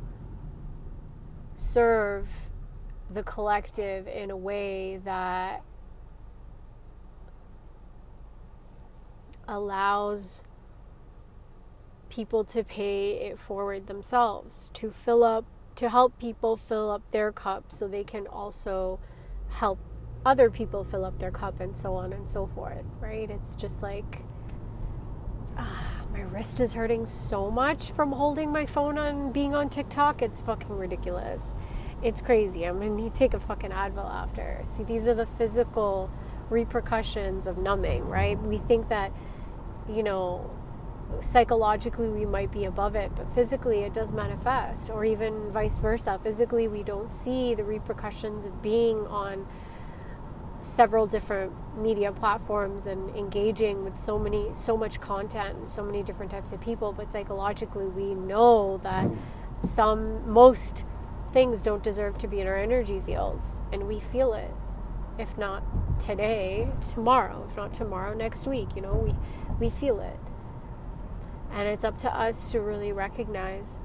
serve 1.55 2.29
the 3.09 3.23
collective 3.23 4.07
in 4.07 4.31
a 4.31 4.37
way 4.37 4.97
that 4.97 5.61
allows 9.47 10.43
people 12.15 12.45
to 12.45 12.63
pay 12.63 13.11
it 13.27 13.37
forward 13.37 13.87
themselves 13.87 14.71
to 14.73 14.89
fill 14.89 15.23
up 15.23 15.43
to 15.75 15.89
help 15.89 16.17
people 16.17 16.55
fill 16.55 16.89
up 16.89 17.01
their 17.11 17.31
cup 17.33 17.65
so 17.67 17.87
they 17.87 18.03
can 18.03 18.25
also 18.27 18.97
help 19.49 19.77
other 20.25 20.49
people 20.49 20.85
fill 20.85 21.03
up 21.03 21.19
their 21.19 21.31
cup 21.31 21.59
and 21.59 21.75
so 21.75 21.93
on 21.95 22.13
and 22.13 22.29
so 22.29 22.47
forth 22.47 22.85
right? 23.01 23.29
It's 23.29 23.55
just 23.55 23.83
like 23.83 24.21
ah, 25.57 26.05
my 26.13 26.21
wrist 26.21 26.61
is 26.61 26.73
hurting 26.73 27.05
so 27.05 27.51
much 27.51 27.91
from 27.91 28.13
holding 28.13 28.49
my 28.51 28.65
phone 28.65 28.97
on 28.97 29.33
being 29.33 29.53
on 29.53 29.69
TikTok. 29.69 30.21
It's 30.21 30.39
fucking 30.39 30.77
ridiculous. 30.77 31.53
It's 32.01 32.21
crazy. 32.21 32.65
I'm 32.65 32.79
gonna 32.79 32.91
need 32.91 33.11
to 33.13 33.19
take 33.19 33.33
a 33.33 33.39
fucking 33.39 33.71
Advil 33.71 34.09
after. 34.09 34.61
See 34.63 34.83
these 34.83 35.09
are 35.09 35.13
the 35.13 35.25
physical 35.25 36.09
repercussions 36.49 37.45
of 37.45 37.57
numbing 37.57 38.05
right? 38.07 38.41
We 38.41 38.59
think 38.59 38.87
that 38.87 39.11
you 39.89 40.01
know 40.01 40.49
psychologically 41.21 42.09
we 42.09 42.25
might 42.25 42.51
be 42.51 42.65
above 42.65 42.95
it, 42.95 43.11
but 43.15 43.29
physically 43.33 43.79
it 43.79 43.93
does 43.93 44.13
manifest, 44.13 44.89
or 44.89 45.05
even 45.05 45.51
vice 45.51 45.79
versa. 45.79 46.19
Physically, 46.21 46.67
we 46.67 46.83
don't 46.83 47.13
see 47.13 47.55
the 47.55 47.63
repercussions 47.63 48.45
of 48.45 48.61
being 48.61 49.05
on 49.07 49.47
several 50.61 51.05
different 51.05 51.53
media 51.77 52.11
platforms 52.11 52.87
and 52.87 53.15
engaging 53.15 53.83
with 53.83 53.99
so 53.99 54.17
many 54.17 54.51
so 54.51 54.75
much 54.75 54.99
content 54.99 55.67
so 55.67 55.83
many 55.83 56.01
different 56.01 56.31
types 56.31 56.51
of 56.51 56.59
people 56.59 56.91
but 56.91 57.11
psychologically 57.11 57.85
we 57.85 58.15
know 58.15 58.79
that 58.81 59.07
some 59.59 60.27
most 60.27 60.83
things 61.31 61.61
don't 61.61 61.83
deserve 61.83 62.17
to 62.17 62.27
be 62.27 62.39
in 62.39 62.47
our 62.47 62.55
energy 62.55 62.99
fields 62.99 63.59
and 63.71 63.87
we 63.87 63.99
feel 63.99 64.33
it. 64.33 64.51
If 65.17 65.37
not 65.37 65.63
today 65.99 66.69
tomorrow. 66.91 67.45
If 67.49 67.55
not 67.55 67.71
tomorrow 67.71 68.13
next 68.13 68.47
week 68.47 68.69
you 68.75 68.81
know 68.81 68.95
we 68.95 69.13
we 69.59 69.69
feel 69.69 69.99
it 69.99 70.19
and 71.55 71.69
it's 71.69 71.85
up 71.85 71.97
to 71.97 72.13
us 72.13 72.51
to 72.51 72.59
really 72.59 72.91
recognize 72.91 73.81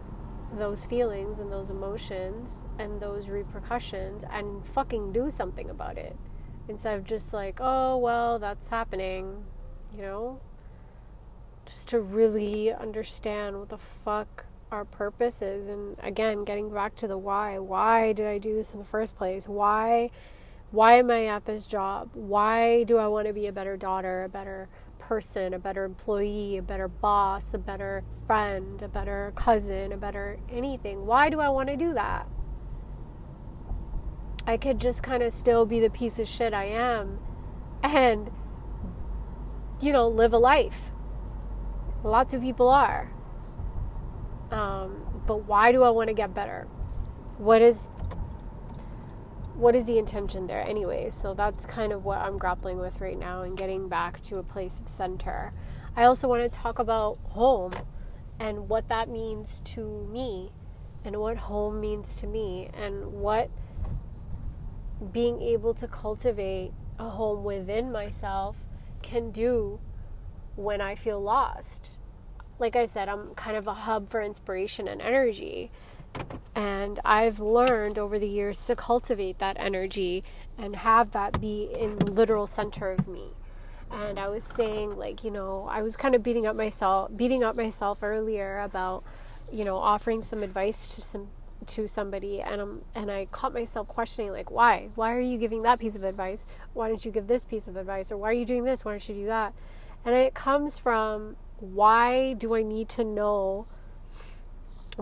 those 0.58 0.84
feelings 0.84 1.38
and 1.38 1.52
those 1.52 1.70
emotions 1.70 2.64
and 2.80 3.00
those 3.00 3.28
repercussions 3.28 4.24
and 4.28 4.66
fucking 4.66 5.12
do 5.12 5.30
something 5.30 5.70
about 5.70 5.96
it. 5.96 6.16
Instead 6.68 6.98
of 6.98 7.04
just 7.04 7.32
like, 7.32 7.58
oh, 7.60 7.96
well, 7.96 8.40
that's 8.40 8.68
happening, 8.68 9.44
you 9.94 10.02
know? 10.02 10.40
Just 11.64 11.86
to 11.88 12.00
really 12.00 12.72
understand 12.72 13.60
what 13.60 13.68
the 13.68 13.78
fuck 13.78 14.46
our 14.72 14.84
purpose 14.84 15.40
is. 15.40 15.68
And 15.68 15.96
again, 16.02 16.42
getting 16.42 16.74
back 16.74 16.96
to 16.96 17.06
the 17.06 17.18
why. 17.18 17.60
Why 17.60 18.12
did 18.12 18.26
I 18.26 18.38
do 18.38 18.56
this 18.56 18.72
in 18.72 18.80
the 18.80 18.84
first 18.84 19.16
place? 19.16 19.46
Why? 19.46 20.10
Why 20.72 20.94
am 20.94 21.08
I 21.08 21.26
at 21.26 21.44
this 21.44 21.66
job? 21.66 22.10
Why 22.14 22.82
do 22.82 22.98
I 22.98 23.06
want 23.06 23.28
to 23.28 23.32
be 23.32 23.46
a 23.46 23.52
better 23.52 23.76
daughter, 23.76 24.24
a 24.24 24.28
better 24.28 24.68
person, 25.10 25.52
a 25.52 25.58
better 25.58 25.82
employee, 25.82 26.56
a 26.56 26.62
better 26.62 26.86
boss, 26.86 27.52
a 27.52 27.58
better 27.58 28.04
friend, 28.28 28.80
a 28.80 28.86
better 28.86 29.32
cousin, 29.34 29.90
a 29.90 29.96
better 29.96 30.38
anything. 30.48 31.04
Why 31.04 31.28
do 31.28 31.40
I 31.40 31.48
want 31.48 31.68
to 31.68 31.76
do 31.76 31.92
that? 31.94 32.28
I 34.46 34.56
could 34.56 34.78
just 34.78 35.02
kind 35.02 35.24
of 35.24 35.32
still 35.32 35.66
be 35.66 35.80
the 35.80 35.90
piece 35.90 36.20
of 36.20 36.28
shit 36.28 36.54
I 36.54 36.66
am 36.66 37.18
and, 37.82 38.30
you 39.80 39.92
know, 39.92 40.06
live 40.06 40.32
a 40.32 40.38
life. 40.38 40.92
Lots 42.04 42.32
of 42.32 42.40
people 42.40 42.68
are. 42.68 43.10
Um, 44.52 45.24
but 45.26 45.38
why 45.38 45.72
do 45.72 45.82
I 45.82 45.90
want 45.90 46.06
to 46.06 46.14
get 46.14 46.32
better? 46.32 46.68
What 47.36 47.62
is 47.62 47.88
what 49.60 49.76
is 49.76 49.84
the 49.84 49.98
intention 49.98 50.46
there 50.46 50.66
anyway? 50.66 51.10
so 51.10 51.34
that's 51.34 51.66
kind 51.66 51.92
of 51.92 52.04
what 52.04 52.18
i'm 52.18 52.38
grappling 52.38 52.78
with 52.78 52.98
right 53.00 53.18
now 53.18 53.42
and 53.42 53.58
getting 53.58 53.88
back 53.88 54.20
to 54.22 54.38
a 54.38 54.42
place 54.42 54.80
of 54.80 54.88
center. 54.88 55.52
I 55.94 56.04
also 56.04 56.28
want 56.28 56.42
to 56.42 56.48
talk 56.48 56.78
about 56.78 57.18
home 57.24 57.72
and 58.38 58.68
what 58.68 58.88
that 58.88 59.08
means 59.08 59.60
to 59.66 60.08
me 60.10 60.50
and 61.04 61.16
what 61.16 61.36
home 61.36 61.78
means 61.78 62.16
to 62.16 62.26
me 62.26 62.70
and 62.72 63.12
what 63.12 63.50
being 65.12 65.42
able 65.42 65.74
to 65.74 65.86
cultivate 65.86 66.72
a 66.98 67.10
home 67.10 67.44
within 67.44 67.92
myself 67.92 68.56
can 69.02 69.30
do 69.30 69.80
when 70.56 70.80
i 70.80 70.94
feel 70.94 71.20
lost. 71.20 71.98
Like 72.58 72.76
i 72.76 72.86
said 72.86 73.10
i'm 73.10 73.34
kind 73.34 73.58
of 73.58 73.66
a 73.66 73.74
hub 73.74 74.08
for 74.08 74.22
inspiration 74.22 74.88
and 74.88 75.02
energy 75.02 75.70
and 76.54 77.00
I've 77.04 77.40
learned 77.40 77.98
over 77.98 78.18
the 78.18 78.28
years 78.28 78.64
to 78.66 78.76
cultivate 78.76 79.38
that 79.38 79.56
energy 79.58 80.24
and 80.58 80.76
have 80.76 81.12
that 81.12 81.40
be 81.40 81.70
in 81.78 81.98
the 81.98 82.10
literal 82.10 82.46
center 82.46 82.90
of 82.90 83.06
me. 83.06 83.32
And 83.90 84.18
I 84.18 84.28
was 84.28 84.44
saying, 84.44 84.96
like, 84.96 85.24
you 85.24 85.30
know, 85.30 85.66
I 85.70 85.82
was 85.82 85.96
kind 85.96 86.14
of 86.14 86.22
beating 86.22 86.46
up 86.46 86.54
myself, 86.56 87.10
beating 87.16 87.42
up 87.42 87.56
myself 87.56 88.02
earlier 88.02 88.58
about, 88.60 89.04
you 89.52 89.64
know, 89.64 89.78
offering 89.78 90.22
some 90.22 90.42
advice 90.42 90.94
to 90.94 91.00
some 91.00 91.28
to 91.66 91.86
somebody, 91.86 92.40
and 92.40 92.82
and 92.94 93.10
I 93.10 93.26
caught 93.26 93.52
myself 93.52 93.88
questioning, 93.88 94.32
like, 94.32 94.50
why? 94.50 94.88
Why 94.94 95.14
are 95.14 95.20
you 95.20 95.38
giving 95.38 95.62
that 95.62 95.80
piece 95.80 95.96
of 95.96 96.04
advice? 96.04 96.46
Why 96.72 96.88
don't 96.88 97.04
you 97.04 97.10
give 97.10 97.26
this 97.26 97.44
piece 97.44 97.68
of 97.68 97.76
advice? 97.76 98.10
Or 98.10 98.16
why 98.16 98.30
are 98.30 98.34
you 98.34 98.46
doing 98.46 98.64
this? 98.64 98.84
Why 98.84 98.92
don't 98.92 99.08
you 99.08 99.14
do 99.14 99.26
that? 99.26 99.52
And 100.04 100.14
it 100.14 100.34
comes 100.34 100.78
from 100.78 101.36
why 101.58 102.32
do 102.34 102.54
I 102.54 102.62
need 102.62 102.88
to 102.90 103.04
know? 103.04 103.66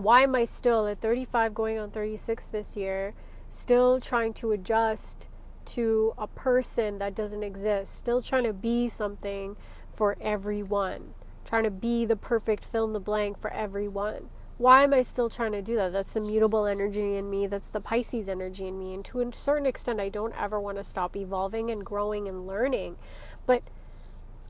Why 0.03 0.23
am 0.23 0.35
I 0.35 0.45
still 0.45 0.87
at 0.87 1.01
35 1.01 1.53
going 1.53 1.77
on 1.77 1.91
36 1.91 2.47
this 2.47 2.75
year, 2.75 3.13
still 3.47 3.99
trying 3.99 4.33
to 4.35 4.51
adjust 4.51 5.29
to 5.65 6.13
a 6.17 6.27
person 6.27 6.97
that 6.99 7.15
doesn't 7.15 7.43
exist, 7.43 7.95
still 7.95 8.21
trying 8.21 8.43
to 8.43 8.53
be 8.53 8.87
something 8.87 9.55
for 9.93 10.17
everyone, 10.19 11.13
trying 11.45 11.63
to 11.63 11.71
be 11.71 12.05
the 12.05 12.15
perfect 12.15 12.65
fill 12.65 12.85
in 12.85 12.93
the 12.93 12.99
blank 12.99 13.39
for 13.39 13.51
everyone? 13.51 14.29
why 14.59 14.83
am 14.83 14.93
I 14.93 15.03
still 15.03 15.29
trying 15.29 15.53
to 15.53 15.61
do 15.61 15.77
that? 15.77 15.93
That's 15.93 16.11
the 16.11 16.19
mutable 16.19 16.65
energy 16.65 17.15
in 17.15 17.29
me, 17.29 17.47
that's 17.47 17.69
the 17.69 17.79
Pisces 17.79 18.27
energy 18.27 18.67
in 18.67 18.77
me. 18.77 18.93
And 18.93 19.05
to 19.05 19.21
a 19.21 19.33
certain 19.33 19.65
extent, 19.65 20.01
I 20.01 20.09
don't 20.09 20.35
ever 20.37 20.59
want 20.59 20.75
to 20.77 20.83
stop 20.83 21.15
evolving 21.15 21.71
and 21.71 21.85
growing 21.85 22.27
and 22.27 22.45
learning. 22.45 22.97
But 23.45 23.63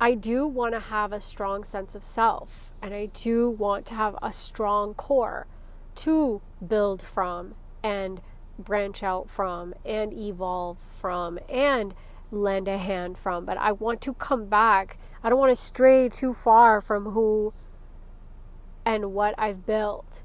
I 0.02 0.16
do 0.16 0.48
want 0.48 0.74
to 0.74 0.80
have 0.80 1.14
a 1.14 1.22
strong 1.22 1.64
sense 1.64 1.94
of 1.94 2.04
self, 2.04 2.69
and 2.82 2.94
I 2.94 3.08
do 3.08 3.50
want 3.50 3.86
to 3.88 3.96
have 3.96 4.16
a 4.22 4.32
strong 4.32 4.94
core 4.94 5.48
to 5.96 6.42
build 6.66 7.02
from 7.02 7.56
and 7.84 8.22
branch 8.58 9.04
out 9.04 9.30
from 9.30 9.74
and 9.86 10.14
evolve 10.14 10.78
from 11.00 11.40
and 11.50 11.94
lend 12.32 12.68
a 12.68 12.78
hand 12.78 13.18
from. 13.18 13.46
But 13.46 13.58
I 13.58 13.72
want 13.72 14.02
to 14.02 14.14
come 14.14 14.48
back. 14.48 14.98
I 15.24 15.30
don't 15.30 15.40
want 15.40 15.52
to 15.52 15.56
stray 15.56 16.10
too 16.10 16.34
far 16.34 16.82
from 16.82 17.06
who 17.12 17.54
and 18.86 19.14
what 19.14 19.36
I've 19.38 19.66
built. 19.66 20.24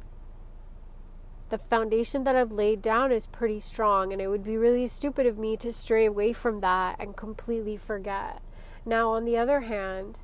The 1.51 1.59
foundation 1.59 2.25
that 2.25 2.35
I've 2.35 2.53
laid 2.53 2.83
down 2.83 3.13
is 3.13 3.27
pretty 3.27 3.61
strong, 3.61 4.13
and 4.13 4.21
it 4.21 4.29
would 4.29 4.43
be 4.43 4.57
really 4.57 4.87
stupid 4.87 5.27
of 5.27 5.39
me 5.39 5.57
to 5.59 5.73
stray 5.73 6.07
away 6.07 6.33
from 6.33 6.61
that 6.61 6.97
and 6.99 7.17
completely 7.17 7.77
forget. 7.77 8.41
Now, 8.87 9.11
on 9.11 9.25
the 9.25 9.37
other 9.37 9.61
hand, 9.61 10.21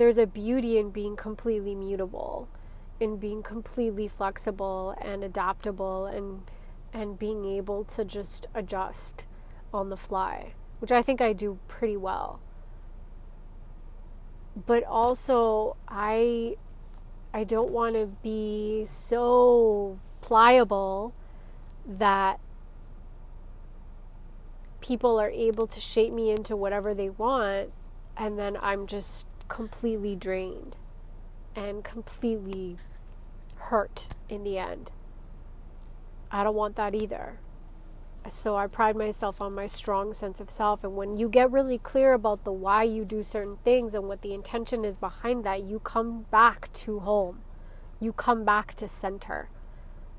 there's 0.00 0.16
a 0.16 0.26
beauty 0.26 0.78
in 0.78 0.88
being 0.88 1.14
completely 1.14 1.74
mutable, 1.74 2.48
in 3.00 3.18
being 3.18 3.42
completely 3.42 4.08
flexible 4.08 4.96
and 4.98 5.22
adaptable 5.22 6.06
and 6.06 6.40
and 6.90 7.18
being 7.18 7.44
able 7.44 7.84
to 7.84 8.02
just 8.02 8.46
adjust 8.54 9.26
on 9.74 9.90
the 9.90 9.98
fly, 9.98 10.54
which 10.78 10.90
I 10.90 11.02
think 11.02 11.20
I 11.20 11.34
do 11.34 11.58
pretty 11.68 11.98
well. 11.98 12.40
But 14.64 14.84
also 14.84 15.76
I 15.86 16.56
I 17.34 17.44
don't 17.44 17.70
want 17.70 17.94
to 17.96 18.06
be 18.06 18.86
so 18.86 19.98
pliable 20.22 21.12
that 21.86 22.40
people 24.80 25.20
are 25.20 25.28
able 25.28 25.66
to 25.66 25.78
shape 25.78 26.14
me 26.14 26.30
into 26.30 26.56
whatever 26.56 26.94
they 26.94 27.10
want 27.10 27.70
and 28.16 28.38
then 28.38 28.56
I'm 28.62 28.86
just 28.86 29.26
completely 29.50 30.16
drained 30.16 30.78
and 31.54 31.84
completely 31.84 32.78
hurt 33.56 34.08
in 34.30 34.42
the 34.42 34.56
end. 34.56 34.92
I 36.30 36.42
don't 36.42 36.54
want 36.54 36.76
that 36.76 36.94
either 36.94 37.40
so 38.28 38.56
I 38.56 38.66
pride 38.66 38.96
myself 38.96 39.40
on 39.40 39.54
my 39.54 39.66
strong 39.66 40.12
sense 40.12 40.40
of 40.40 40.50
self. 40.50 40.84
And 40.84 40.96
when 40.96 41.16
you 41.16 41.28
get 41.28 41.50
really 41.50 41.78
clear 41.78 42.12
about 42.12 42.44
the 42.44 42.52
why 42.52 42.82
you 42.82 43.04
do 43.04 43.22
certain 43.22 43.56
things 43.64 43.94
and 43.94 44.06
what 44.06 44.22
the 44.22 44.34
intention 44.34 44.84
is 44.84 44.98
behind 44.98 45.44
that, 45.44 45.62
you 45.62 45.78
come 45.80 46.26
back 46.30 46.72
to 46.74 47.00
home. 47.00 47.40
You 47.98 48.12
come 48.12 48.44
back 48.44 48.74
to 48.74 48.88
center. 48.88 49.48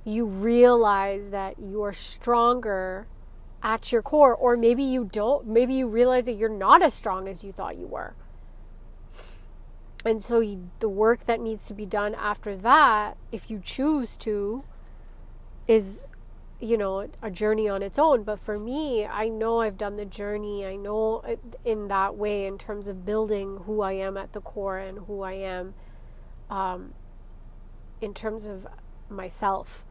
You 0.04 0.26
realize 0.26 1.30
that 1.30 1.60
you 1.60 1.84
are 1.84 1.94
stronger 1.94 3.08
at 3.64 3.92
your 3.92 4.02
core, 4.02 4.34
or 4.36 4.58
maybe 4.58 4.84
you 4.84 5.06
don't. 5.06 5.46
Maybe 5.46 5.76
you 5.76 5.88
realize 5.88 6.26
that 6.26 6.34
you're 6.34 6.50
not 6.50 6.82
as 6.82 6.94
strong 6.94 7.28
as 7.28 7.44
you 7.44 7.52
thought 7.52 7.78
you 7.78 7.86
were. 7.86 8.16
And 10.04 10.24
so, 10.24 10.44
the 10.80 10.90
work 10.90 11.26
that 11.26 11.40
needs 11.40 11.66
to 11.68 11.74
be 11.74 11.86
done 11.86 12.16
after 12.16 12.56
that, 12.58 13.18
if 13.32 13.52
you 13.52 13.60
choose 13.64 14.18
to, 14.18 14.64
is 15.68 16.06
you 16.62 16.78
know 16.78 17.10
a 17.22 17.32
journey 17.32 17.68
on 17.68 17.82
its 17.82 17.98
own. 17.98 18.24
But 18.24 18.40
for 18.40 18.58
me 18.60 19.06
i 19.06 19.28
know 19.28 19.62
i've 19.62 19.78
done 19.78 19.98
the 19.98 20.06
journey. 20.06 20.66
I 20.66 20.76
know 20.76 21.24
in 21.66 21.88
that 21.88 22.16
way 22.16 22.46
in 22.46 22.58
terms 22.58 22.88
of 22.88 23.06
building 23.06 23.62
who 23.66 23.82
i 23.82 23.94
am 23.94 24.16
at 24.16 24.34
the 24.34 24.42
core 24.42 24.78
and 24.78 25.00
who 25.08 25.24
i 25.24 25.34
am 25.34 25.74
um, 26.50 26.94
in 28.00 28.14
terms 28.14 28.46
of 28.46 28.68
myself. 29.10 29.84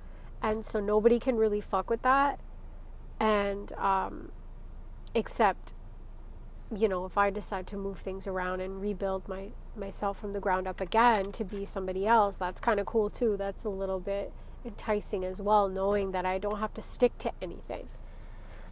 And 0.43 0.65
so 0.65 0.81
nobody 0.81 1.19
can 1.19 1.37
really 1.37 1.61
fuck 1.61 1.91
with 1.91 2.03
that. 2.03 2.41
And 3.19 3.73
um, 3.75 4.31
except 5.15 5.75
you 6.75 6.89
know 6.89 7.05
if 7.05 7.19
i 7.19 7.31
decide 7.31 7.67
to 7.67 7.77
move 7.77 7.99
things 7.99 8.29
around 8.29 8.61
and 8.61 8.81
rebuild 8.81 9.27
my 9.27 9.49
myself 9.77 10.19
from 10.19 10.33
the 10.33 10.41
ground 10.41 10.67
up 10.67 10.81
again 10.81 11.33
to 11.33 11.45
be 11.45 11.65
somebody 11.65 12.07
else 12.07 12.37
that's 12.37 12.61
kind 12.61 12.81
of 12.81 12.87
cool 12.87 13.09
too 13.09 13.37
that's 13.37 13.65
a 13.65 13.69
little 13.69 14.01
bit 14.01 14.33
enticing 14.65 15.25
as 15.25 15.41
well, 15.41 15.69
knowing 15.69 16.13
that 16.13 16.27
I 16.27 16.39
don't 16.39 16.59
have 16.59 16.75
to 16.75 16.83
stick 16.83 17.17
to 17.19 17.33
anything. 17.41 17.87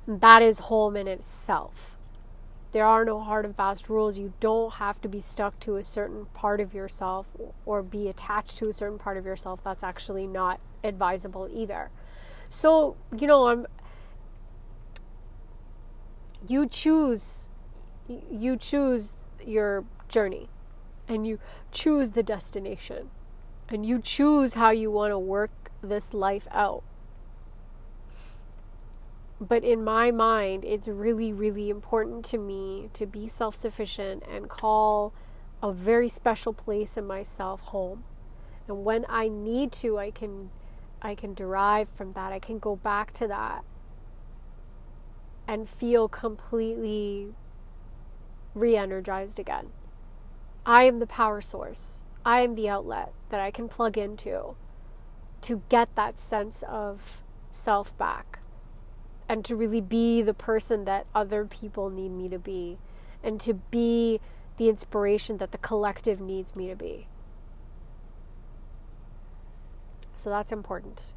That 0.06 0.42
is 0.42 0.60
home 0.60 0.96
in 0.96 1.06
itself. 1.06 1.96
There 2.72 2.84
are 2.84 3.04
no 3.04 3.20
hard 3.20 3.44
and 3.46 3.56
fast 3.56 3.88
rules. 3.88 4.18
You 4.18 4.34
don't 4.40 4.74
have 4.74 5.00
to 5.00 5.08
be 5.08 5.20
stuck 5.20 5.58
to 5.60 5.76
a 5.76 5.82
certain 5.82 6.26
part 6.34 6.60
of 6.60 6.74
yourself 6.74 7.26
or 7.64 7.82
be 7.82 8.08
attached 8.08 8.58
to 8.58 8.68
a 8.68 8.72
certain 8.72 8.98
part 8.98 9.16
of 9.16 9.24
yourself. 9.24 9.64
That's 9.64 9.82
actually 9.82 10.26
not 10.26 10.60
advisable 10.84 11.48
either. 11.52 11.90
So, 12.48 12.96
you 13.16 13.26
know, 13.26 13.48
I'm 13.48 13.66
you 16.46 16.66
choose 16.66 17.48
you 18.30 18.56
choose 18.56 19.16
your 19.44 19.84
journey 20.08 20.48
and 21.08 21.26
you 21.26 21.38
choose 21.72 22.12
the 22.12 22.22
destination 22.22 23.10
and 23.68 23.84
you 23.84 24.00
choose 24.00 24.54
how 24.54 24.70
you 24.70 24.90
want 24.90 25.10
to 25.12 25.18
work 25.18 25.70
this 25.82 26.14
life 26.14 26.46
out. 26.50 26.82
But 29.40 29.62
in 29.62 29.84
my 29.84 30.10
mind, 30.10 30.64
it's 30.64 30.88
really, 30.88 31.32
really 31.32 31.70
important 31.70 32.24
to 32.26 32.38
me 32.38 32.90
to 32.94 33.06
be 33.06 33.28
self 33.28 33.54
sufficient 33.54 34.24
and 34.28 34.48
call 34.48 35.12
a 35.62 35.72
very 35.72 36.08
special 36.08 36.52
place 36.52 36.96
in 36.96 37.06
myself 37.06 37.60
home. 37.60 38.04
And 38.66 38.84
when 38.84 39.06
I 39.08 39.28
need 39.28 39.70
to, 39.72 39.98
I 39.98 40.10
can 40.10 40.50
I 41.00 41.14
can 41.14 41.34
derive 41.34 41.88
from 41.88 42.14
that. 42.14 42.32
I 42.32 42.40
can 42.40 42.58
go 42.58 42.74
back 42.74 43.12
to 43.14 43.28
that 43.28 43.64
and 45.46 45.68
feel 45.68 46.08
completely 46.08 47.34
re-energized 48.54 49.38
again. 49.38 49.70
I 50.68 50.84
am 50.84 50.98
the 50.98 51.06
power 51.06 51.40
source. 51.40 52.02
I 52.26 52.42
am 52.42 52.54
the 52.54 52.68
outlet 52.68 53.14
that 53.30 53.40
I 53.40 53.50
can 53.50 53.68
plug 53.68 53.96
into 53.96 54.54
to 55.40 55.62
get 55.70 55.94
that 55.94 56.18
sense 56.18 56.62
of 56.68 57.22
self 57.48 57.96
back 57.96 58.40
and 59.30 59.46
to 59.46 59.56
really 59.56 59.80
be 59.80 60.20
the 60.20 60.34
person 60.34 60.84
that 60.84 61.06
other 61.14 61.46
people 61.46 61.88
need 61.88 62.10
me 62.10 62.28
to 62.28 62.38
be 62.38 62.76
and 63.24 63.40
to 63.40 63.54
be 63.54 64.20
the 64.58 64.68
inspiration 64.68 65.38
that 65.38 65.52
the 65.52 65.58
collective 65.58 66.20
needs 66.20 66.54
me 66.54 66.68
to 66.68 66.76
be. 66.76 67.08
So 70.12 70.28
that's 70.28 70.52
important. 70.52 71.14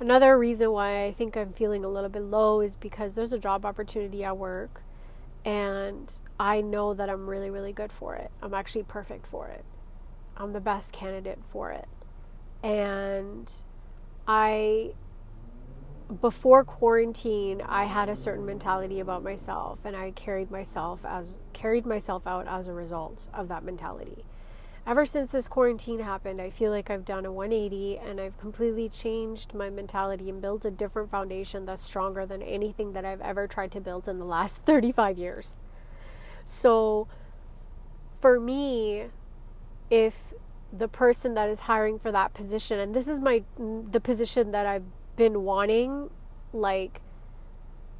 Another 0.00 0.38
reason 0.38 0.72
why 0.72 1.04
I 1.04 1.12
think 1.12 1.36
I'm 1.36 1.52
feeling 1.52 1.84
a 1.84 1.88
little 1.88 2.08
bit 2.08 2.22
low 2.22 2.62
is 2.62 2.74
because 2.74 3.16
there's 3.16 3.34
a 3.34 3.38
job 3.38 3.66
opportunity 3.66 4.24
at 4.24 4.38
work 4.38 4.83
and 5.44 6.12
I 6.38 6.60
know 6.60 6.94
that 6.94 7.10
I'm 7.10 7.28
really, 7.28 7.50
really 7.50 7.72
good 7.72 7.92
for 7.92 8.14
it. 8.14 8.30
I'm 8.42 8.54
actually 8.54 8.84
perfect 8.84 9.26
for 9.26 9.48
it. 9.48 9.64
I'm 10.36 10.52
the 10.52 10.60
best 10.60 10.92
candidate 10.92 11.38
for 11.50 11.70
it. 11.70 11.88
And 12.62 13.52
I 14.26 14.94
before 16.20 16.64
quarantine 16.64 17.62
I 17.62 17.84
had 17.84 18.10
a 18.10 18.16
certain 18.16 18.44
mentality 18.44 19.00
about 19.00 19.22
myself 19.22 19.80
and 19.84 19.96
I 19.96 20.10
carried 20.10 20.50
myself 20.50 21.04
as 21.04 21.40
carried 21.54 21.86
myself 21.86 22.26
out 22.26 22.46
as 22.46 22.68
a 22.68 22.72
result 22.72 23.28
of 23.32 23.48
that 23.48 23.64
mentality. 23.64 24.24
Ever 24.86 25.06
since 25.06 25.32
this 25.32 25.48
quarantine 25.48 26.00
happened, 26.00 26.42
I 26.42 26.50
feel 26.50 26.70
like 26.70 26.90
I've 26.90 27.06
done 27.06 27.24
a 27.24 27.32
180 27.32 27.96
and 27.96 28.20
I've 28.20 28.36
completely 28.36 28.90
changed 28.90 29.54
my 29.54 29.70
mentality 29.70 30.28
and 30.28 30.42
built 30.42 30.66
a 30.66 30.70
different 30.70 31.10
foundation 31.10 31.64
that's 31.64 31.80
stronger 31.80 32.26
than 32.26 32.42
anything 32.42 32.92
that 32.92 33.02
I've 33.02 33.22
ever 33.22 33.46
tried 33.46 33.72
to 33.72 33.80
build 33.80 34.08
in 34.08 34.18
the 34.18 34.26
last 34.26 34.56
35 34.66 35.16
years. 35.16 35.56
So 36.44 37.08
for 38.20 38.38
me, 38.38 39.06
if 39.88 40.34
the 40.70 40.88
person 40.88 41.32
that 41.34 41.48
is 41.48 41.60
hiring 41.60 41.98
for 41.98 42.12
that 42.12 42.34
position 42.34 42.78
and 42.80 42.94
this 42.94 43.06
is 43.06 43.20
my 43.20 43.44
the 43.56 44.00
position 44.00 44.50
that 44.50 44.66
I've 44.66 44.82
been 45.14 45.44
wanting 45.44 46.10
like 46.52 47.00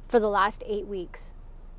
for 0.07 0.19
the 0.19 0.29
last 0.29 0.61
8 0.67 0.85
weeks. 0.85 1.33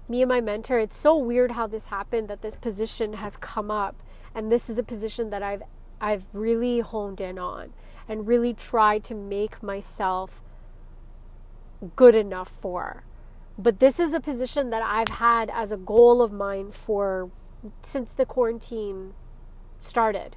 Me 0.09 0.23
and 0.23 0.29
my 0.29 0.41
mentor, 0.41 0.79
it's 0.79 0.97
so 0.97 1.17
weird 1.17 1.53
how 1.53 1.67
this 1.67 1.89
happened 1.89 2.29
that 2.29 2.41
this 2.41 2.57
position 2.57 3.15
has 3.15 3.37
come 3.37 3.71
up 3.71 4.03
and 4.37 4.53
this 4.53 4.69
is 4.69 4.79
a 4.79 4.83
position 4.85 5.31
that 5.31 5.43
I've 5.43 5.63
I've 5.99 6.27
really 6.35 6.81
honed 6.81 7.23
in 7.23 7.39
on 7.39 7.73
and 8.07 8.29
really 8.29 8.53
tried 8.53 9.03
to 9.05 9.15
make 9.15 9.63
myself 9.63 10.43
good 11.97 12.15
enough 12.15 12.51
for. 12.51 13.05
But 13.59 13.81
this 13.81 13.99
is 13.99 14.13
a 14.13 14.21
position 14.21 14.69
that 14.69 14.83
I've 14.83 15.17
had 15.17 15.51
as 15.51 15.73
a 15.73 15.79
goal 15.79 16.21
of 16.21 16.33
mine 16.33 16.71
for 16.71 17.31
since 17.81 18.13
the 18.13 18.27
quarantine 18.27 19.15
started. 19.79 20.37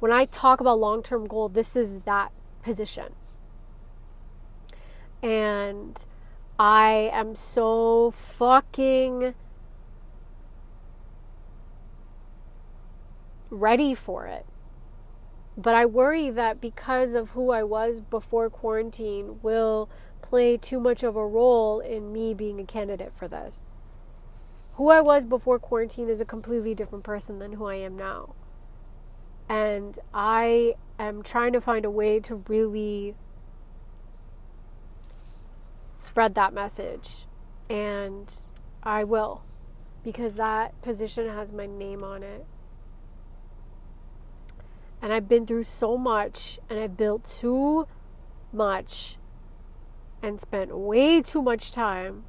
When 0.00 0.12
I 0.12 0.26
talk 0.26 0.60
about 0.60 0.78
long 0.78 1.02
term 1.02 1.26
goal, 1.26 1.48
this 1.48 1.74
is 1.74 2.00
that 2.00 2.30
position. 2.62 3.14
And 5.22 6.04
I 6.58 7.10
am 7.12 7.34
so 7.34 8.10
fucking 8.10 9.34
ready 13.50 13.94
for 13.94 14.26
it. 14.26 14.46
But 15.56 15.74
I 15.74 15.86
worry 15.86 16.30
that 16.30 16.60
because 16.60 17.14
of 17.14 17.30
who 17.30 17.50
I 17.50 17.64
was 17.64 18.00
before 18.00 18.48
quarantine 18.48 19.40
will 19.42 19.90
play 20.22 20.56
too 20.56 20.78
much 20.78 21.02
of 21.02 21.16
a 21.16 21.26
role 21.26 21.80
in 21.80 22.12
me 22.12 22.32
being 22.34 22.60
a 22.60 22.64
candidate 22.64 23.12
for 23.14 23.26
this. 23.26 23.60
Who 24.74 24.90
I 24.90 25.00
was 25.00 25.24
before 25.24 25.58
quarantine 25.58 26.08
is 26.08 26.20
a 26.20 26.24
completely 26.24 26.74
different 26.74 27.02
person 27.02 27.40
than 27.40 27.54
who 27.54 27.66
I 27.66 27.74
am 27.74 27.96
now. 27.96 28.34
And 29.48 29.98
I 30.14 30.74
am 30.98 31.22
trying 31.22 31.52
to 31.54 31.60
find 31.60 31.84
a 31.84 31.90
way 31.90 32.20
to 32.20 32.36
really 32.46 33.16
spread 35.96 36.36
that 36.36 36.54
message. 36.54 37.26
And 37.68 38.32
I 38.84 39.02
will, 39.02 39.42
because 40.04 40.34
that 40.36 40.80
position 40.82 41.28
has 41.28 41.52
my 41.52 41.66
name 41.66 42.04
on 42.04 42.22
it. 42.22 42.46
And 45.00 45.12
I've 45.12 45.28
been 45.28 45.46
through 45.46 45.62
so 45.62 45.96
much, 45.96 46.58
and 46.68 46.78
I've 46.78 46.96
built 46.96 47.24
too 47.24 47.86
much 48.52 49.18
and 50.22 50.40
spent 50.40 50.76
way 50.76 51.22
too 51.22 51.42
much 51.42 51.70
time 51.70 52.24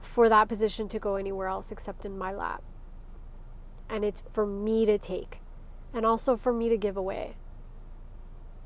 for 0.00 0.28
that 0.28 0.48
position 0.48 0.88
to 0.88 0.98
go 0.98 1.14
anywhere 1.14 1.46
else 1.46 1.70
except 1.70 2.04
in 2.04 2.18
my 2.18 2.32
lap. 2.32 2.62
And 3.88 4.04
it's 4.04 4.24
for 4.32 4.46
me 4.46 4.84
to 4.86 4.98
take 4.98 5.40
and 5.94 6.04
also 6.04 6.36
for 6.36 6.52
me 6.52 6.68
to 6.68 6.76
give 6.76 6.96
away. 6.96 7.36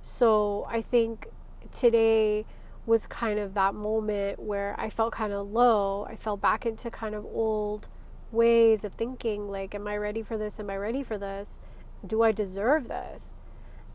So 0.00 0.66
I 0.70 0.80
think 0.80 1.26
today 1.72 2.46
was 2.86 3.06
kind 3.06 3.38
of 3.38 3.54
that 3.54 3.74
moment 3.74 4.38
where 4.38 4.74
I 4.78 4.88
felt 4.88 5.12
kind 5.12 5.32
of 5.32 5.50
low. 5.50 6.06
I 6.08 6.14
fell 6.14 6.36
back 6.36 6.64
into 6.64 6.90
kind 6.90 7.14
of 7.14 7.24
old 7.26 7.88
ways 8.30 8.84
of 8.84 8.94
thinking 8.94 9.50
like, 9.50 9.74
am 9.74 9.88
I 9.88 9.96
ready 9.96 10.22
for 10.22 10.38
this? 10.38 10.60
Am 10.60 10.70
I 10.70 10.76
ready 10.76 11.02
for 11.02 11.18
this? 11.18 11.60
Do 12.06 12.22
I 12.22 12.32
deserve 12.32 12.88
this? 12.88 13.32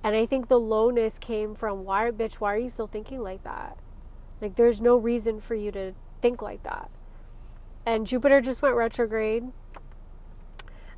And 0.04 0.16
I 0.16 0.26
think 0.26 0.48
the 0.48 0.60
lowness 0.60 1.20
came 1.20 1.54
from 1.54 1.84
why, 1.86 2.10
bitch, 2.12 2.36
why 2.36 2.56
are 2.56 2.58
you 2.58 2.70
still 2.70 2.88
thinking 2.88 3.22
like 3.22 3.44
that? 3.44 3.78
Like, 4.42 4.56
there's 4.56 4.82
no 4.82 4.98
reason 4.98 5.40
for 5.40 5.54
you 5.54 5.72
to 5.72 5.94
think 6.22 6.42
like 6.42 6.64
that. 6.64 6.90
And 7.86 8.08
Jupiter 8.08 8.42
just 8.42 8.62
went 8.62 8.76
retrograde, 8.76 9.46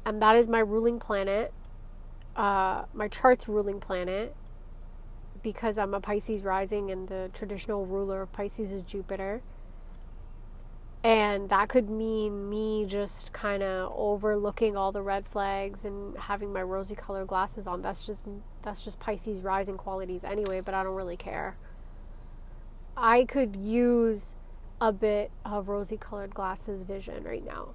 and 0.06 0.21
that 0.21 0.36
is 0.36 0.47
my 0.47 0.60
ruling 0.60 0.99
planet, 0.99 1.54
uh, 2.36 2.84
my 2.93 3.08
chart's 3.08 3.47
ruling 3.47 3.80
planet, 3.80 4.36
because 5.41 5.78
I'm 5.78 5.93
a 5.93 5.99
Pisces 5.99 6.43
rising, 6.43 6.91
and 6.91 7.08
the 7.10 7.30
traditional 7.34 7.86
ruler 7.86 8.21
of 8.21 8.32
Pisces 8.32 8.71
is 8.71 8.84
Jupiter. 8.84 9.41
And 11.03 11.49
that 11.49 11.67
could 11.67 11.89
mean 11.89 12.49
me 12.49 12.85
just 12.85 13.33
kind 13.33 13.61
of 13.61 13.91
overlooking 13.93 14.77
all 14.77 14.93
the 14.93 15.01
red 15.01 15.27
flags 15.27 15.83
and 15.83 16.17
having 16.17 16.53
my 16.53 16.61
rosy 16.61 16.95
colored 16.95 17.27
glasses 17.27 17.67
on. 17.67 17.81
That's 17.81 18.05
just 18.05 18.23
that's 18.61 18.85
just 18.85 18.99
Pisces 18.99 19.41
rising 19.41 19.75
qualities 19.75 20.23
anyway, 20.23 20.61
but 20.61 20.73
I 20.73 20.81
don't 20.83 20.95
really 20.95 21.17
care. 21.17 21.57
I 22.95 23.25
could 23.25 23.57
use 23.57 24.37
a 24.79 24.93
bit 24.93 25.31
of 25.43 25.67
rosy 25.67 25.97
colored 25.97 26.33
glasses 26.33 26.83
vision 26.83 27.23
right 27.25 27.43
now. 27.43 27.73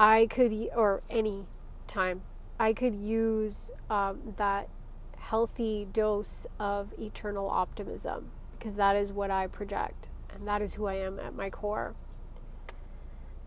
I 0.00 0.26
could, 0.26 0.52
or 0.74 1.02
any 1.08 1.46
time, 1.86 2.22
I 2.58 2.72
could 2.72 2.94
use 2.96 3.70
um, 3.88 4.34
that 4.36 4.68
healthy 5.16 5.86
dose 5.92 6.46
of 6.58 6.92
eternal 6.98 7.48
optimism 7.48 8.30
because 8.58 8.74
that 8.76 8.96
is 8.96 9.12
what 9.12 9.30
I 9.30 9.46
project 9.46 10.08
and 10.34 10.46
that 10.48 10.60
is 10.60 10.74
who 10.74 10.86
I 10.86 10.94
am 10.94 11.18
at 11.18 11.34
my 11.34 11.48
core. 11.48 11.94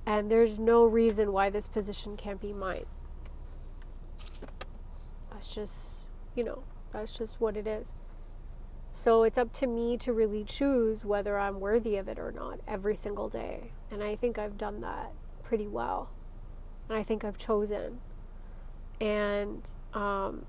And 0.06 0.32
there's 0.32 0.58
no 0.58 0.86
reason 0.86 1.34
why 1.34 1.50
this 1.50 1.68
position 1.68 2.16
can't 2.16 2.40
be 2.40 2.54
mine. 2.54 2.86
That's 5.30 5.54
just, 5.54 6.06
you 6.34 6.44
know, 6.44 6.64
that's 6.94 7.18
just 7.18 7.42
what 7.42 7.58
it 7.58 7.68
is. 7.68 7.96
So 8.92 9.24
it's 9.24 9.38
up 9.38 9.52
to 9.54 9.68
me 9.68 9.98
to 9.98 10.14
really 10.14 10.44
choose 10.44 11.06
whether 11.06 11.38
I'm 11.38 11.60
worthy 11.60 11.98
of 11.98 12.08
it 12.08 12.18
or 12.18 12.32
not 12.32 12.62
every 12.68 12.96
single 12.96 13.28
day. 13.30 13.72
And 13.92 14.02
I 14.02 14.16
think 14.16 14.40
I've 14.40 14.58
done 14.58 14.82
that 14.82 15.12
pretty 15.44 15.68
well. 15.68 16.10
And 16.90 16.98
I 16.98 17.04
think 17.04 17.24
I've 17.24 17.38
chosen. 17.38 18.00
And 19.00 19.70
um, 19.94 20.46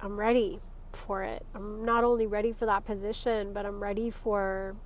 I'm 0.00 0.18
ready 0.18 0.60
for 0.98 1.22
it. 1.22 1.46
I'm 1.54 1.84
not 1.84 2.04
only 2.04 2.26
ready 2.26 2.52
for 2.52 2.66
that 2.66 2.84
position, 2.84 3.52
but 3.52 3.64
I'm 3.64 3.82
ready 3.82 4.10
for 4.10 4.76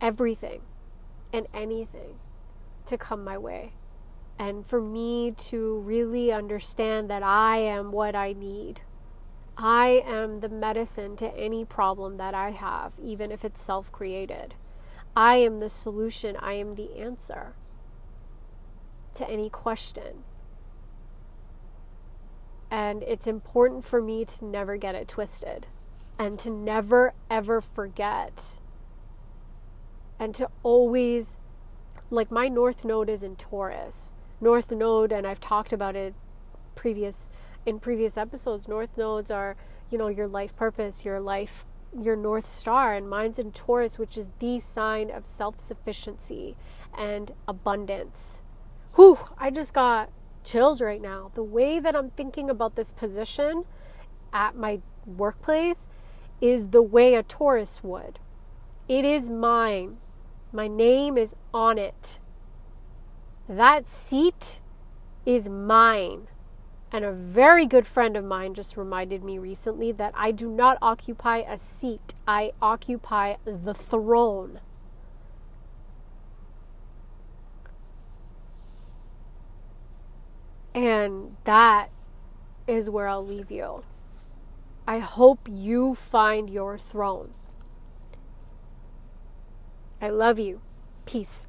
everything 0.00 0.62
and 1.32 1.46
anything 1.54 2.16
to 2.86 2.98
come 2.98 3.24
my 3.24 3.38
way. 3.38 3.72
And 4.38 4.66
for 4.66 4.80
me 4.80 5.32
to 5.32 5.78
really 5.80 6.32
understand 6.32 7.10
that 7.10 7.22
I 7.22 7.58
am 7.58 7.92
what 7.92 8.16
I 8.16 8.32
need 8.32 8.80
I 9.62 10.02
am 10.06 10.40
the 10.40 10.48
medicine 10.48 11.16
to 11.16 11.36
any 11.36 11.66
problem 11.66 12.16
that 12.16 12.32
I 12.32 12.50
have, 12.50 12.94
even 12.98 13.30
if 13.30 13.44
it's 13.44 13.60
self 13.60 13.92
created. 13.92 14.54
I 15.14 15.36
am 15.36 15.58
the 15.58 15.68
solution, 15.68 16.34
I 16.36 16.54
am 16.54 16.72
the 16.72 16.98
answer 16.98 17.54
to 19.16 19.28
any 19.28 19.50
question. 19.50 20.24
And 22.70 23.02
it's 23.02 23.26
important 23.26 23.84
for 23.84 24.00
me 24.00 24.24
to 24.24 24.44
never 24.44 24.76
get 24.76 24.94
it 24.94 25.08
twisted 25.08 25.66
and 26.18 26.38
to 26.38 26.50
never 26.50 27.14
ever 27.30 27.60
forget 27.60 28.60
and 30.18 30.34
to 30.34 30.48
always 30.62 31.38
like 32.10 32.30
my 32.30 32.46
north 32.46 32.84
node 32.84 33.08
is 33.08 33.22
in 33.22 33.36
Taurus. 33.36 34.14
North 34.40 34.70
node 34.70 35.12
and 35.12 35.26
I've 35.26 35.40
talked 35.40 35.72
about 35.72 35.96
it 35.96 36.14
previous 36.74 37.28
in 37.66 37.78
previous 37.78 38.16
episodes, 38.16 38.68
north 38.68 38.96
nodes 38.96 39.30
are, 39.30 39.56
you 39.90 39.98
know, 39.98 40.08
your 40.08 40.26
life 40.26 40.56
purpose, 40.56 41.04
your 41.04 41.20
life, 41.20 41.66
your 41.98 42.16
north 42.16 42.46
star, 42.46 42.94
and 42.94 43.08
mine's 43.08 43.38
in 43.38 43.52
Taurus, 43.52 43.98
which 43.98 44.16
is 44.16 44.30
the 44.38 44.58
sign 44.58 45.10
of 45.10 45.26
self 45.26 45.60
sufficiency 45.60 46.56
and 46.96 47.32
abundance. 47.46 48.42
Whew, 48.94 49.18
I 49.38 49.50
just 49.50 49.74
got 49.74 50.10
chills 50.44 50.80
right 50.80 51.00
now. 51.00 51.30
The 51.34 51.42
way 51.42 51.78
that 51.78 51.96
I'm 51.96 52.10
thinking 52.10 52.50
about 52.50 52.76
this 52.76 52.92
position 52.92 53.64
at 54.32 54.56
my 54.56 54.80
workplace 55.06 55.88
is 56.40 56.68
the 56.68 56.82
way 56.82 57.14
a 57.14 57.22
Taurus 57.22 57.82
would. 57.82 58.18
It 58.88 59.04
is 59.04 59.30
mine. 59.30 59.98
My 60.52 60.68
name 60.68 61.16
is 61.16 61.34
on 61.54 61.78
it. 61.78 62.18
That 63.48 63.86
seat 63.86 64.60
is 65.26 65.48
mine. 65.48 66.28
And 66.92 67.04
a 67.04 67.12
very 67.12 67.66
good 67.66 67.86
friend 67.86 68.16
of 68.16 68.24
mine 68.24 68.54
just 68.54 68.76
reminded 68.76 69.22
me 69.22 69.38
recently 69.38 69.92
that 69.92 70.12
I 70.16 70.32
do 70.32 70.50
not 70.50 70.76
occupy 70.82 71.38
a 71.38 71.56
seat, 71.56 72.14
I 72.26 72.52
occupy 72.60 73.36
the 73.44 73.74
throne. 73.74 74.60
And 80.74 81.36
that 81.44 81.90
is 82.66 82.88
where 82.88 83.08
I'll 83.08 83.24
leave 83.24 83.50
you. 83.50 83.84
I 84.86 84.98
hope 84.98 85.48
you 85.50 85.94
find 85.94 86.48
your 86.48 86.78
throne. 86.78 87.32
I 90.00 90.08
love 90.08 90.38
you. 90.38 90.60
Peace. 91.04 91.46